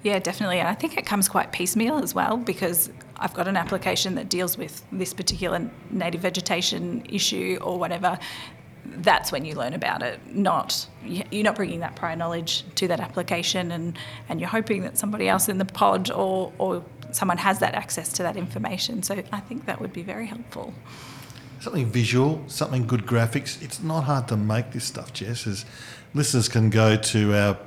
[0.04, 0.60] Yeah, definitely.
[0.60, 2.90] And I think it comes quite piecemeal as well because
[3.24, 8.20] I've got an application that deals with this particular native vegetation issue or whatever.
[8.86, 10.20] That's when you learn about it.
[10.28, 13.98] Not you're not bringing that prior knowledge to that application, and,
[14.28, 18.12] and you're hoping that somebody else in the pod or or someone has that access
[18.14, 19.02] to that information.
[19.04, 20.74] So I think that would be very helpful.
[21.62, 23.62] something visual, something good graphics.
[23.62, 25.48] It's not hard to make this stuff, Jess.
[25.48, 25.66] As
[26.14, 27.58] listeners can go to our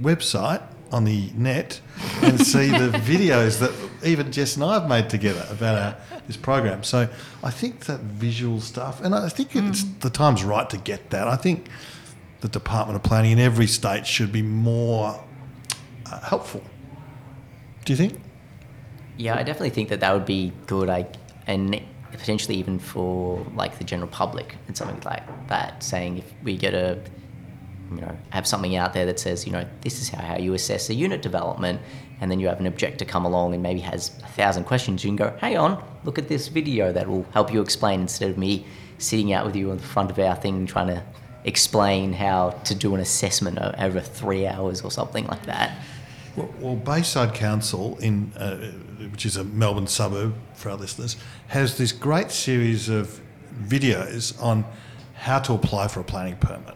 [0.00, 0.62] website
[0.94, 1.80] on the net
[2.22, 3.72] and see the videos that
[4.04, 6.84] even Jess and I have made together about our, this program.
[6.84, 7.08] So
[7.42, 11.26] I think that visual stuff, and I think it's the time's right to get that.
[11.26, 11.66] I think
[12.42, 15.20] the Department of Planning in every state should be more
[16.06, 16.62] uh, helpful.
[17.84, 18.20] Do you think?
[19.16, 20.88] Yeah, I definitely think that that would be good.
[20.88, 21.06] I
[21.46, 21.82] and
[22.12, 25.82] potentially even for like the general public and something like that.
[25.82, 27.00] Saying if we get a,
[27.94, 30.54] you know, have something out there that says, you know, this is how, how you
[30.54, 31.80] assess a unit development,
[32.20, 35.04] and then you have an objector come along and maybe has a thousand questions.
[35.04, 38.30] You can go, hang on, look at this video that will help you explain instead
[38.30, 38.66] of me
[38.98, 41.02] sitting out with you in the front of our thing trying to
[41.44, 45.76] explain how to do an assessment over three hours or something like that.
[46.36, 48.72] Well, well, Bayside Council, in uh,
[49.12, 51.16] which is a Melbourne suburb for our listeners,
[51.48, 53.20] has this great series of
[53.62, 54.64] videos on
[55.14, 56.74] how to apply for a planning permit.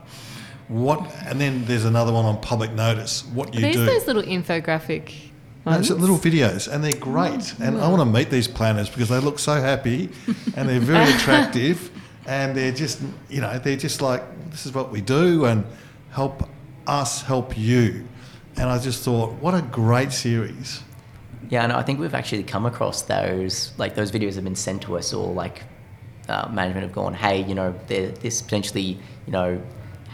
[0.69, 3.25] What, and then there's another one on public notice.
[3.27, 3.87] What you Are these do.
[3.87, 5.13] those little infographic
[5.65, 7.55] No, it's little videos, and they're great.
[7.59, 10.11] And I want to meet these planners because they look so happy,
[10.57, 11.91] and they're very attractive,
[12.27, 13.01] and they're just,
[13.31, 15.65] you know, they're just like, this is what we do, and
[16.11, 16.49] help
[16.87, 18.07] us help you.
[18.57, 20.83] And I just thought, what a great series.
[21.51, 23.73] Yeah, and I think we've actually come across those.
[23.79, 25.63] Like those videos have been sent to us, or like
[26.29, 29.63] uh, management have gone, "Hey, you know, there- this potentially, you know,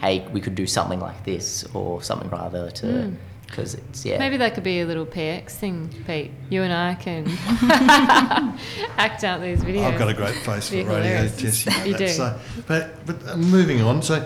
[0.01, 3.11] hey, we could do something like this, or something rather to,
[3.47, 6.31] because it's yeah." Maybe that could be a little PX thing, Pete.
[6.49, 7.27] You and I can
[8.97, 9.85] act out these videos.
[9.85, 11.37] I've got a great face for Be radio, hilarious.
[11.37, 11.65] Jess.
[11.65, 11.97] You, know You that.
[11.99, 12.07] do.
[12.09, 14.01] So, but but uh, moving on.
[14.01, 14.21] So,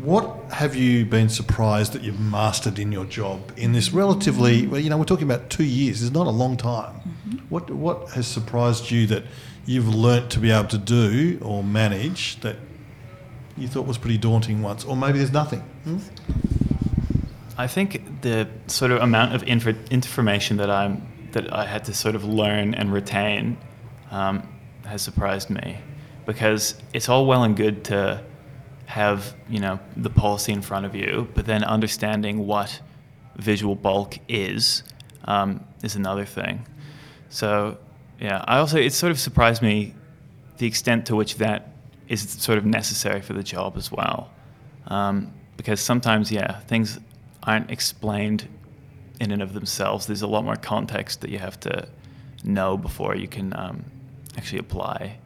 [0.00, 4.66] what have you been surprised that you've mastered in your job in this relatively?
[4.66, 6.02] Well, you know, we're talking about two years.
[6.02, 6.94] It's not a long time.
[6.94, 7.38] Mm-hmm.
[7.48, 9.24] What what has surprised you that
[9.66, 12.56] you've learnt to be able to do or manage that
[13.58, 15.60] you thought was pretty daunting once, or maybe there's nothing?
[15.84, 15.98] Hmm?
[17.56, 21.94] I think the sort of amount of infor- information that I'm that I had to
[21.94, 23.58] sort of learn and retain
[24.10, 24.48] um,
[24.86, 25.78] has surprised me
[26.24, 28.22] because it's all well and good to
[28.86, 32.80] have you know the policy in front of you, but then understanding what
[33.36, 34.82] visual bulk is
[35.24, 36.66] um, is another thing.
[37.28, 37.78] So
[38.20, 39.94] yeah, I also it sort of surprised me
[40.58, 41.72] the extent to which that
[42.08, 44.30] is sort of necessary for the job as well.
[44.86, 46.98] Um, because sometimes, yeah, things
[47.42, 48.48] aren't explained
[49.20, 50.06] in and of themselves.
[50.06, 51.88] There's a lot more context that you have to
[52.44, 53.84] know before you can um,
[54.36, 55.18] actually apply.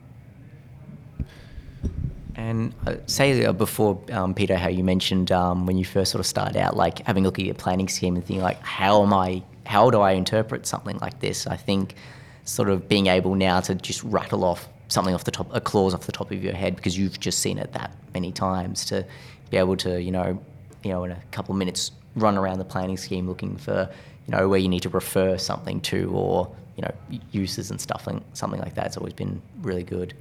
[2.35, 6.21] And uh, say uh, before, um, Peter, how you mentioned um, when you first sort
[6.21, 9.03] of started out, like having a look at your planning scheme and thinking like, how
[9.03, 11.47] am I, how do I interpret something like this?
[11.47, 11.95] I think
[12.45, 15.95] sort of being able now to just rattle off something off the top, a clause
[15.95, 19.05] off the top of your head because you've just seen it that many times to
[19.51, 20.39] be able to, you know,
[20.83, 23.89] you know, in a couple of minutes run around the planning scheme looking for,
[24.27, 28.07] you know, where you need to refer something to or, you know, uses and stuff,
[28.07, 28.87] like, something like that.
[28.87, 30.15] It's always been really good.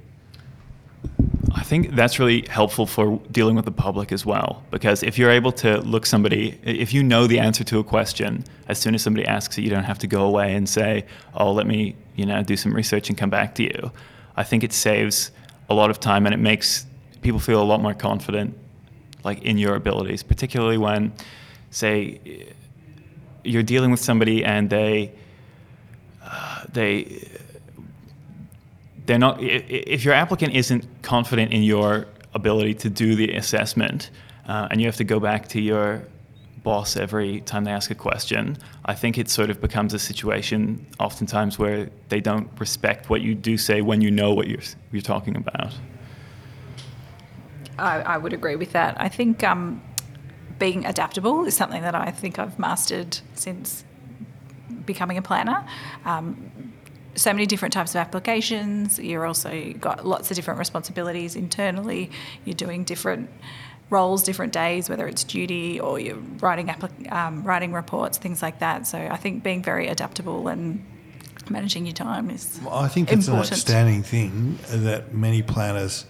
[1.54, 4.62] I think that's really helpful for dealing with the public as well.
[4.70, 8.44] Because if you're able to look somebody, if you know the answer to a question,
[8.68, 11.04] as soon as somebody asks it, you don't have to go away and say,
[11.34, 13.92] "Oh, let me, you know, do some research and come back to you."
[14.36, 15.30] I think it saves
[15.68, 16.86] a lot of time and it makes
[17.22, 18.58] people feel a lot more confident,
[19.24, 21.12] like in your abilities, particularly when,
[21.70, 22.20] say,
[23.44, 25.12] you're dealing with somebody and they,
[26.22, 27.28] uh, they
[29.06, 34.10] they're not if your applicant isn't confident in your ability to do the assessment
[34.46, 36.02] uh, and you have to go back to your
[36.62, 40.86] boss every time they ask a question i think it sort of becomes a situation
[40.98, 45.02] oftentimes where they don't respect what you do say when you know what you're, you're
[45.02, 45.74] talking about
[47.78, 49.82] I, I would agree with that i think um,
[50.58, 53.84] being adaptable is something that i think i've mastered since
[54.84, 55.64] becoming a planner
[56.04, 56.72] um,
[57.14, 58.98] so many different types of applications.
[58.98, 62.10] You're also got lots of different responsibilities internally.
[62.44, 63.28] You're doing different
[63.92, 68.58] roles, different days, whether it's duty or you're writing applic- um, writing reports, things like
[68.58, 68.86] that.
[68.86, 70.84] So I think being very adaptable and
[71.48, 72.58] managing your time is.
[72.64, 76.06] Well, I think it's an outstanding thing that many planners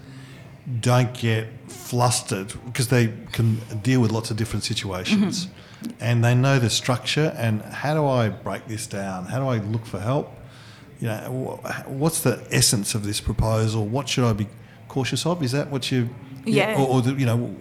[0.81, 5.47] don't get flustered because they can deal with lots of different situations.
[5.47, 5.59] Mm-hmm.
[5.99, 9.27] And they know the structure and how do I break this down?
[9.27, 10.33] How do I look for help?
[11.03, 13.85] you know, what's the essence of this proposal?
[13.85, 14.47] What should I be
[14.87, 15.43] cautious of?
[15.43, 16.09] Is that what you,
[16.45, 17.57] yeah, or, or the, you know,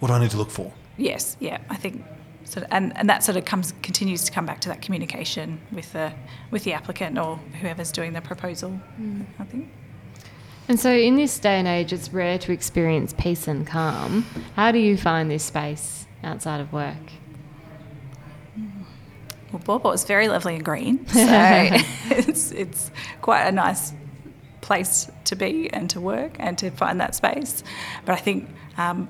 [0.00, 0.72] what do I need to look for?
[0.96, 2.04] Yes, yeah, I think,
[2.44, 5.60] sort of, and and that sort of comes continues to come back to that communication
[5.72, 6.12] with the
[6.50, 8.80] with the applicant or whoever's doing the proposal.
[9.00, 9.26] Mm.
[9.38, 9.70] I think.
[10.68, 14.22] And so, in this day and age, it's rare to experience peace and calm.
[14.56, 16.96] How do you find this space outside of work?
[19.52, 22.90] Well, Baw Baw is very lovely and green, so it's it's
[23.22, 23.92] quite a nice
[24.60, 27.62] place to be and to work and to find that space.
[28.04, 29.08] But I think um,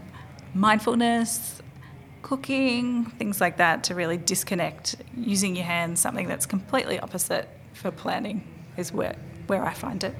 [0.57, 1.63] mindfulness,
[2.23, 7.91] cooking, things like that, to really disconnect, using your hands, something that's completely opposite for
[7.91, 8.47] planning,
[8.77, 10.15] is where where I find it.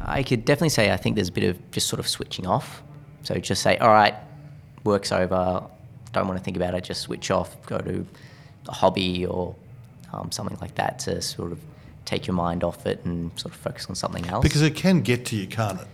[0.00, 2.82] I could definitely say I think there's a bit of just sort of switching off.
[3.22, 4.14] So just say, all right,
[4.82, 5.62] work's over,
[6.12, 8.06] don't want to think about it, just switch off, go to
[8.66, 9.54] a hobby or
[10.12, 11.60] um, something like that to sort of
[12.04, 14.42] take your mind off it and sort of focus on something else.
[14.42, 15.86] Because it can get to you, can't it?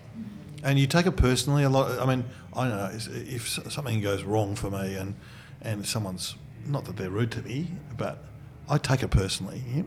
[0.63, 2.01] And you take it personally a lot.
[2.01, 2.25] I mean,
[2.57, 5.15] I don't know if something goes wrong for me and
[5.63, 6.37] and someone's
[6.67, 8.25] not that they're rude to me, but
[8.69, 9.63] I take it personally.
[9.73, 9.83] Yeah?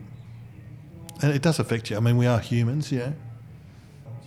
[1.22, 1.96] And it does affect you.
[1.96, 3.12] I mean, we are humans, yeah.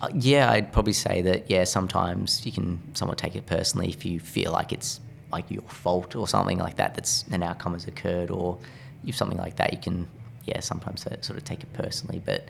[0.01, 1.49] Uh, yeah, I'd probably say that.
[1.49, 4.99] Yeah, sometimes you can somewhat take it personally if you feel like it's
[5.33, 8.57] like your fault or something like that that's an outcome has occurred or
[9.05, 10.07] if something like that you can
[10.45, 12.47] yeah sometimes sort of take it personally but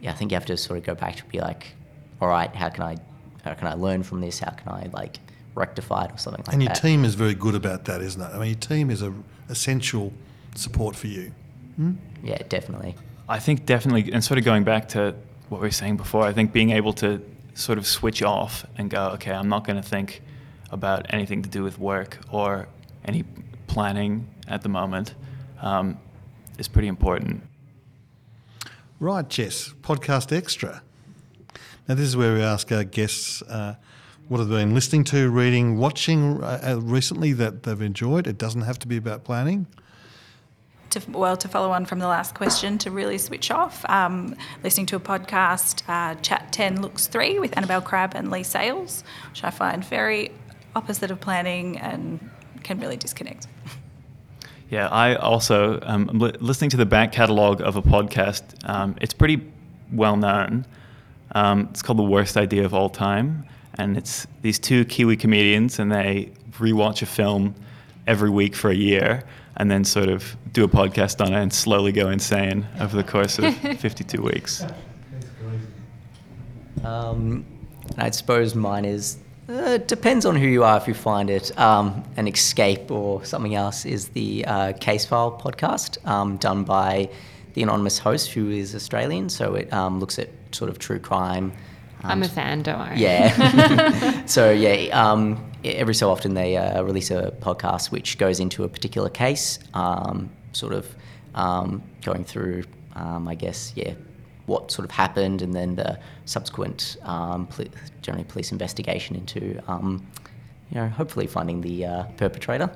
[0.00, 1.68] yeah I think you have to sort of go back to be like
[2.20, 2.96] all right how can I
[3.46, 5.18] how can I learn from this how can I like
[5.54, 6.52] rectify it or something like that?
[6.52, 6.82] and your that.
[6.82, 9.12] team is very good about that isn't it I mean your team is a
[9.48, 10.12] essential
[10.54, 11.32] support for you
[11.76, 11.92] hmm?
[12.22, 12.94] yeah definitely
[13.28, 15.14] I think definitely and sort of going back to
[15.48, 17.22] what we were saying before I think being able to
[17.54, 20.22] sort of switch off and go okay I'm not going to think
[20.70, 22.68] about anything to do with work or
[23.04, 23.24] any
[23.66, 25.14] planning at the moment
[25.60, 25.98] um,
[26.58, 27.42] is pretty important.
[28.98, 30.82] Right, Jess, podcast extra.
[31.88, 33.76] Now, this is where we ask our guests uh,
[34.28, 38.26] what have they been listening to, reading, watching uh, uh, recently that they've enjoyed.
[38.26, 39.68] It doesn't have to be about planning.
[40.90, 44.34] To, well, to follow on from the last question, to really switch off, um,
[44.64, 49.04] listening to a podcast, uh, Chat 10 Looks 3 with Annabel Crabb and Leigh Sales,
[49.30, 50.32] which I find very
[50.74, 52.30] opposite of planning and
[52.64, 53.46] can really disconnect.
[54.68, 58.42] Yeah, I also um, li- listening to the back catalogue of a podcast.
[58.68, 59.40] Um, it's pretty
[59.92, 60.66] well known.
[61.36, 65.78] Um, it's called The Worst Idea of All Time, and it's these two Kiwi comedians,
[65.78, 67.54] and they rewatch a film
[68.06, 69.22] every week for a year,
[69.58, 73.04] and then sort of do a podcast on it and slowly go insane over the
[73.04, 74.64] course of 52 weeks.
[76.82, 77.44] Um,
[77.98, 79.18] I suppose mine is
[79.48, 83.54] Uh, depends on who you are if you find it um, an escape or something
[83.54, 83.84] else.
[83.84, 87.08] Is the uh, Case File podcast um, done by
[87.54, 89.28] the anonymous host who is Australian?
[89.28, 91.52] So it um, looks at sort of true crime.
[92.02, 92.96] um, I'm a fan, don't worry.
[92.98, 94.24] Yeah.
[94.26, 98.68] so yeah, um, every so often they uh, release a podcast which goes into a
[98.68, 100.94] particular case, um, sort of
[101.34, 103.94] um, going through, um, I guess, yeah,
[104.46, 107.70] what sort of happened, and then the subsequent, um, poli-
[108.00, 110.06] generally police investigation into, um,
[110.70, 112.70] you know, hopefully finding the uh, perpetrator.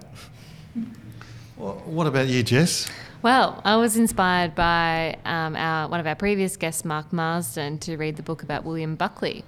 [1.57, 2.91] Well, what about you, Jess?
[3.23, 7.97] Well, I was inspired by um, our, one of our previous guests, Mark Marsden, to
[7.97, 9.45] read the book about William Buckley,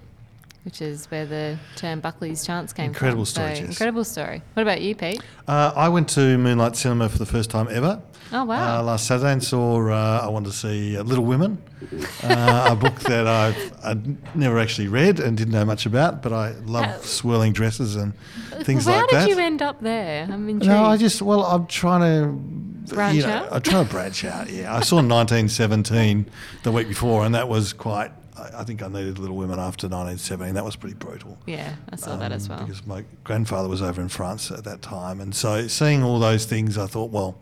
[0.66, 3.31] which is where the term Buckley's chance came Incredible from.
[3.31, 3.68] story, So, Jess.
[3.70, 4.43] incredible story.
[4.53, 5.23] What about you, Pete?
[5.49, 8.03] Uh, I went to Moonlight Cinema for the first time ever.
[8.35, 8.81] Oh, wow.
[8.81, 11.57] Uh, last Saturday and saw, uh, I wanted to see uh, Little Women,
[12.25, 16.35] uh, a book that I've, I'd never actually read and didn't know much about, but
[16.35, 18.12] I love How- swirling dresses and
[18.64, 19.16] things like that.
[19.20, 20.25] How did you end up there?
[20.25, 20.66] I'm intrigued.
[20.70, 23.53] No, I just well, I'm trying to Branch you know, out?
[23.53, 24.51] I'm trying to branch out.
[24.51, 26.26] Yeah, I saw 1917
[26.62, 28.12] the week before, and that was quite.
[28.37, 30.55] I I think I needed Little Women after 1917.
[30.55, 31.39] That was pretty brutal.
[31.47, 32.66] yeah, I saw that as um, well.
[32.66, 36.45] Because my grandfather was over in France at that time, and so seeing all those
[36.45, 37.39] things, I thought, well,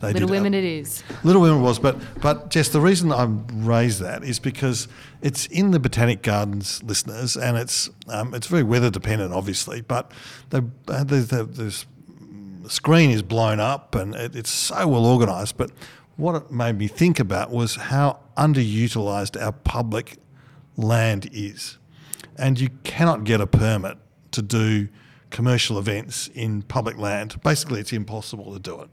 [0.00, 0.34] they Little did.
[0.34, 1.02] Women it is.
[1.22, 4.88] Little Women was, but but just the reason I raised that is because
[5.22, 9.80] it's in the Botanic Gardens, listeners, and it's um, it's very weather dependent, obviously.
[9.80, 10.10] But
[10.50, 11.84] the uh, the,
[12.64, 15.56] the, screen is blown up and it, it's so well organised.
[15.56, 15.70] But
[16.16, 20.18] what it made me think about was how underutilised our public
[20.76, 21.78] land is,
[22.36, 23.98] and you cannot get a permit
[24.32, 24.88] to do
[25.30, 27.40] commercial events in public land.
[27.42, 28.90] Basically, it's impossible to do it.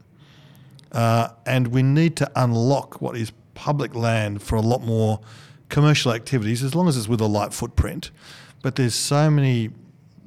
[0.92, 5.20] Uh, and we need to unlock what is public land for a lot more
[5.68, 8.10] commercial activities, as long as it's with a light footprint.
[8.62, 9.70] But there's so many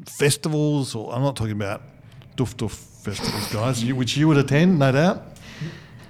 [0.06, 1.82] festivals, or I'm not talking about
[2.36, 2.72] doof doof
[3.06, 5.24] festivals, guys, you, which you would attend, no doubt.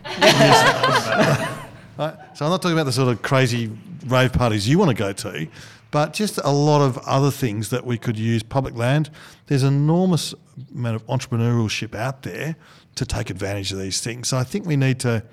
[1.98, 3.72] Right, So I'm not talking about the sort of crazy
[4.08, 5.48] rave parties you want to go to,
[5.92, 9.10] but just a lot of other things that we could use public land.
[9.48, 10.34] There's an enormous
[10.74, 12.58] amount of entrepreneurship out there
[12.96, 14.28] to take advantage of these things.
[14.28, 15.24] So I think we need to,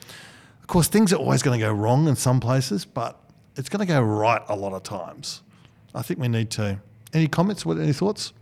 [0.61, 3.19] of course, things are always going to go wrong in some places, but
[3.57, 5.43] it's going to go right a lot of times.
[5.97, 6.81] I think we need to.
[7.13, 7.67] Any comments?
[7.67, 7.79] What?
[7.79, 8.33] Any thoughts?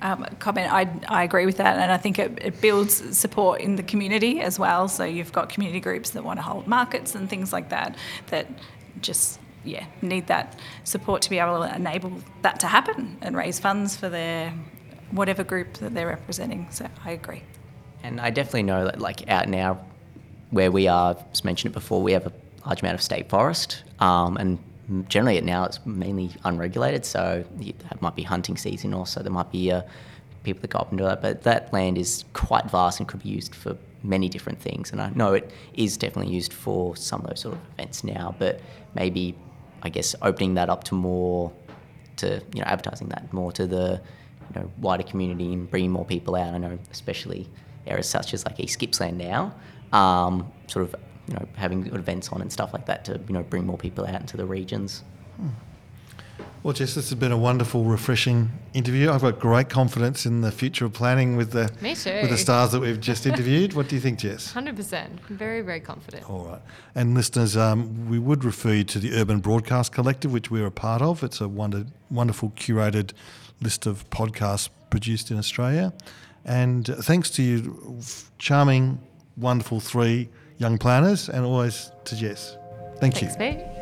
[0.00, 0.72] Um, comment.
[0.72, 4.40] I, I agree with that, and I think it, it builds support in the community
[4.40, 4.88] as well.
[4.88, 7.96] So you've got community groups that want to hold markets and things like that
[8.28, 8.46] that
[9.00, 13.58] just yeah need that support to be able to enable that to happen and raise
[13.58, 14.52] funds for their
[15.10, 16.66] whatever group that they're representing.
[16.70, 17.42] So I agree.
[18.02, 19.78] And I definitely know that, like, out now
[20.50, 22.32] where we are, as mentioned it before, we have a
[22.64, 24.58] large amount of state forest, um, and
[25.08, 27.04] generally now it's mainly unregulated.
[27.04, 29.22] So that might be hunting season, also.
[29.22, 29.82] there might be uh,
[30.42, 31.22] people that go up and do that.
[31.22, 34.92] But that land is quite vast and could be used for many different things.
[34.92, 38.34] And I know it is definitely used for some of those sort of events now,
[38.38, 38.60] but
[38.94, 39.36] maybe
[39.82, 41.52] I guess opening that up to more
[42.16, 44.00] to you know advertising that more to the
[44.54, 46.54] you know wider community and bringing more people out.
[46.54, 47.48] I know especially
[47.86, 49.54] areas such as like East Gippsland now,
[49.92, 50.94] um, sort of
[51.30, 54.04] you know having events on and stuff like that to you know bring more people
[54.06, 55.02] out into the regions.
[56.62, 59.10] Well, Jess, this has been a wonderful, refreshing interview.
[59.10, 62.18] I've got great confidence in the future of planning with the Me too.
[62.20, 63.72] with the stars that we've just interviewed.
[63.72, 64.52] what do you think, Jess?
[64.52, 65.08] 100%.
[65.30, 66.28] Very, very confident.
[66.28, 66.60] All right.
[66.94, 70.70] And listeners, um, we would refer you to the Urban Broadcast Collective, which we're a
[70.70, 71.24] part of.
[71.24, 73.12] It's a wonder, wonderful curated
[73.62, 75.94] list of podcasts produced in Australia.
[76.44, 78.00] And uh, thanks to you,
[78.38, 79.00] charming,
[79.38, 80.28] wonderful three
[80.60, 82.56] young planners, and always to Jess.
[83.00, 83.38] Thank Thanks, you.
[83.38, 83.79] Pete.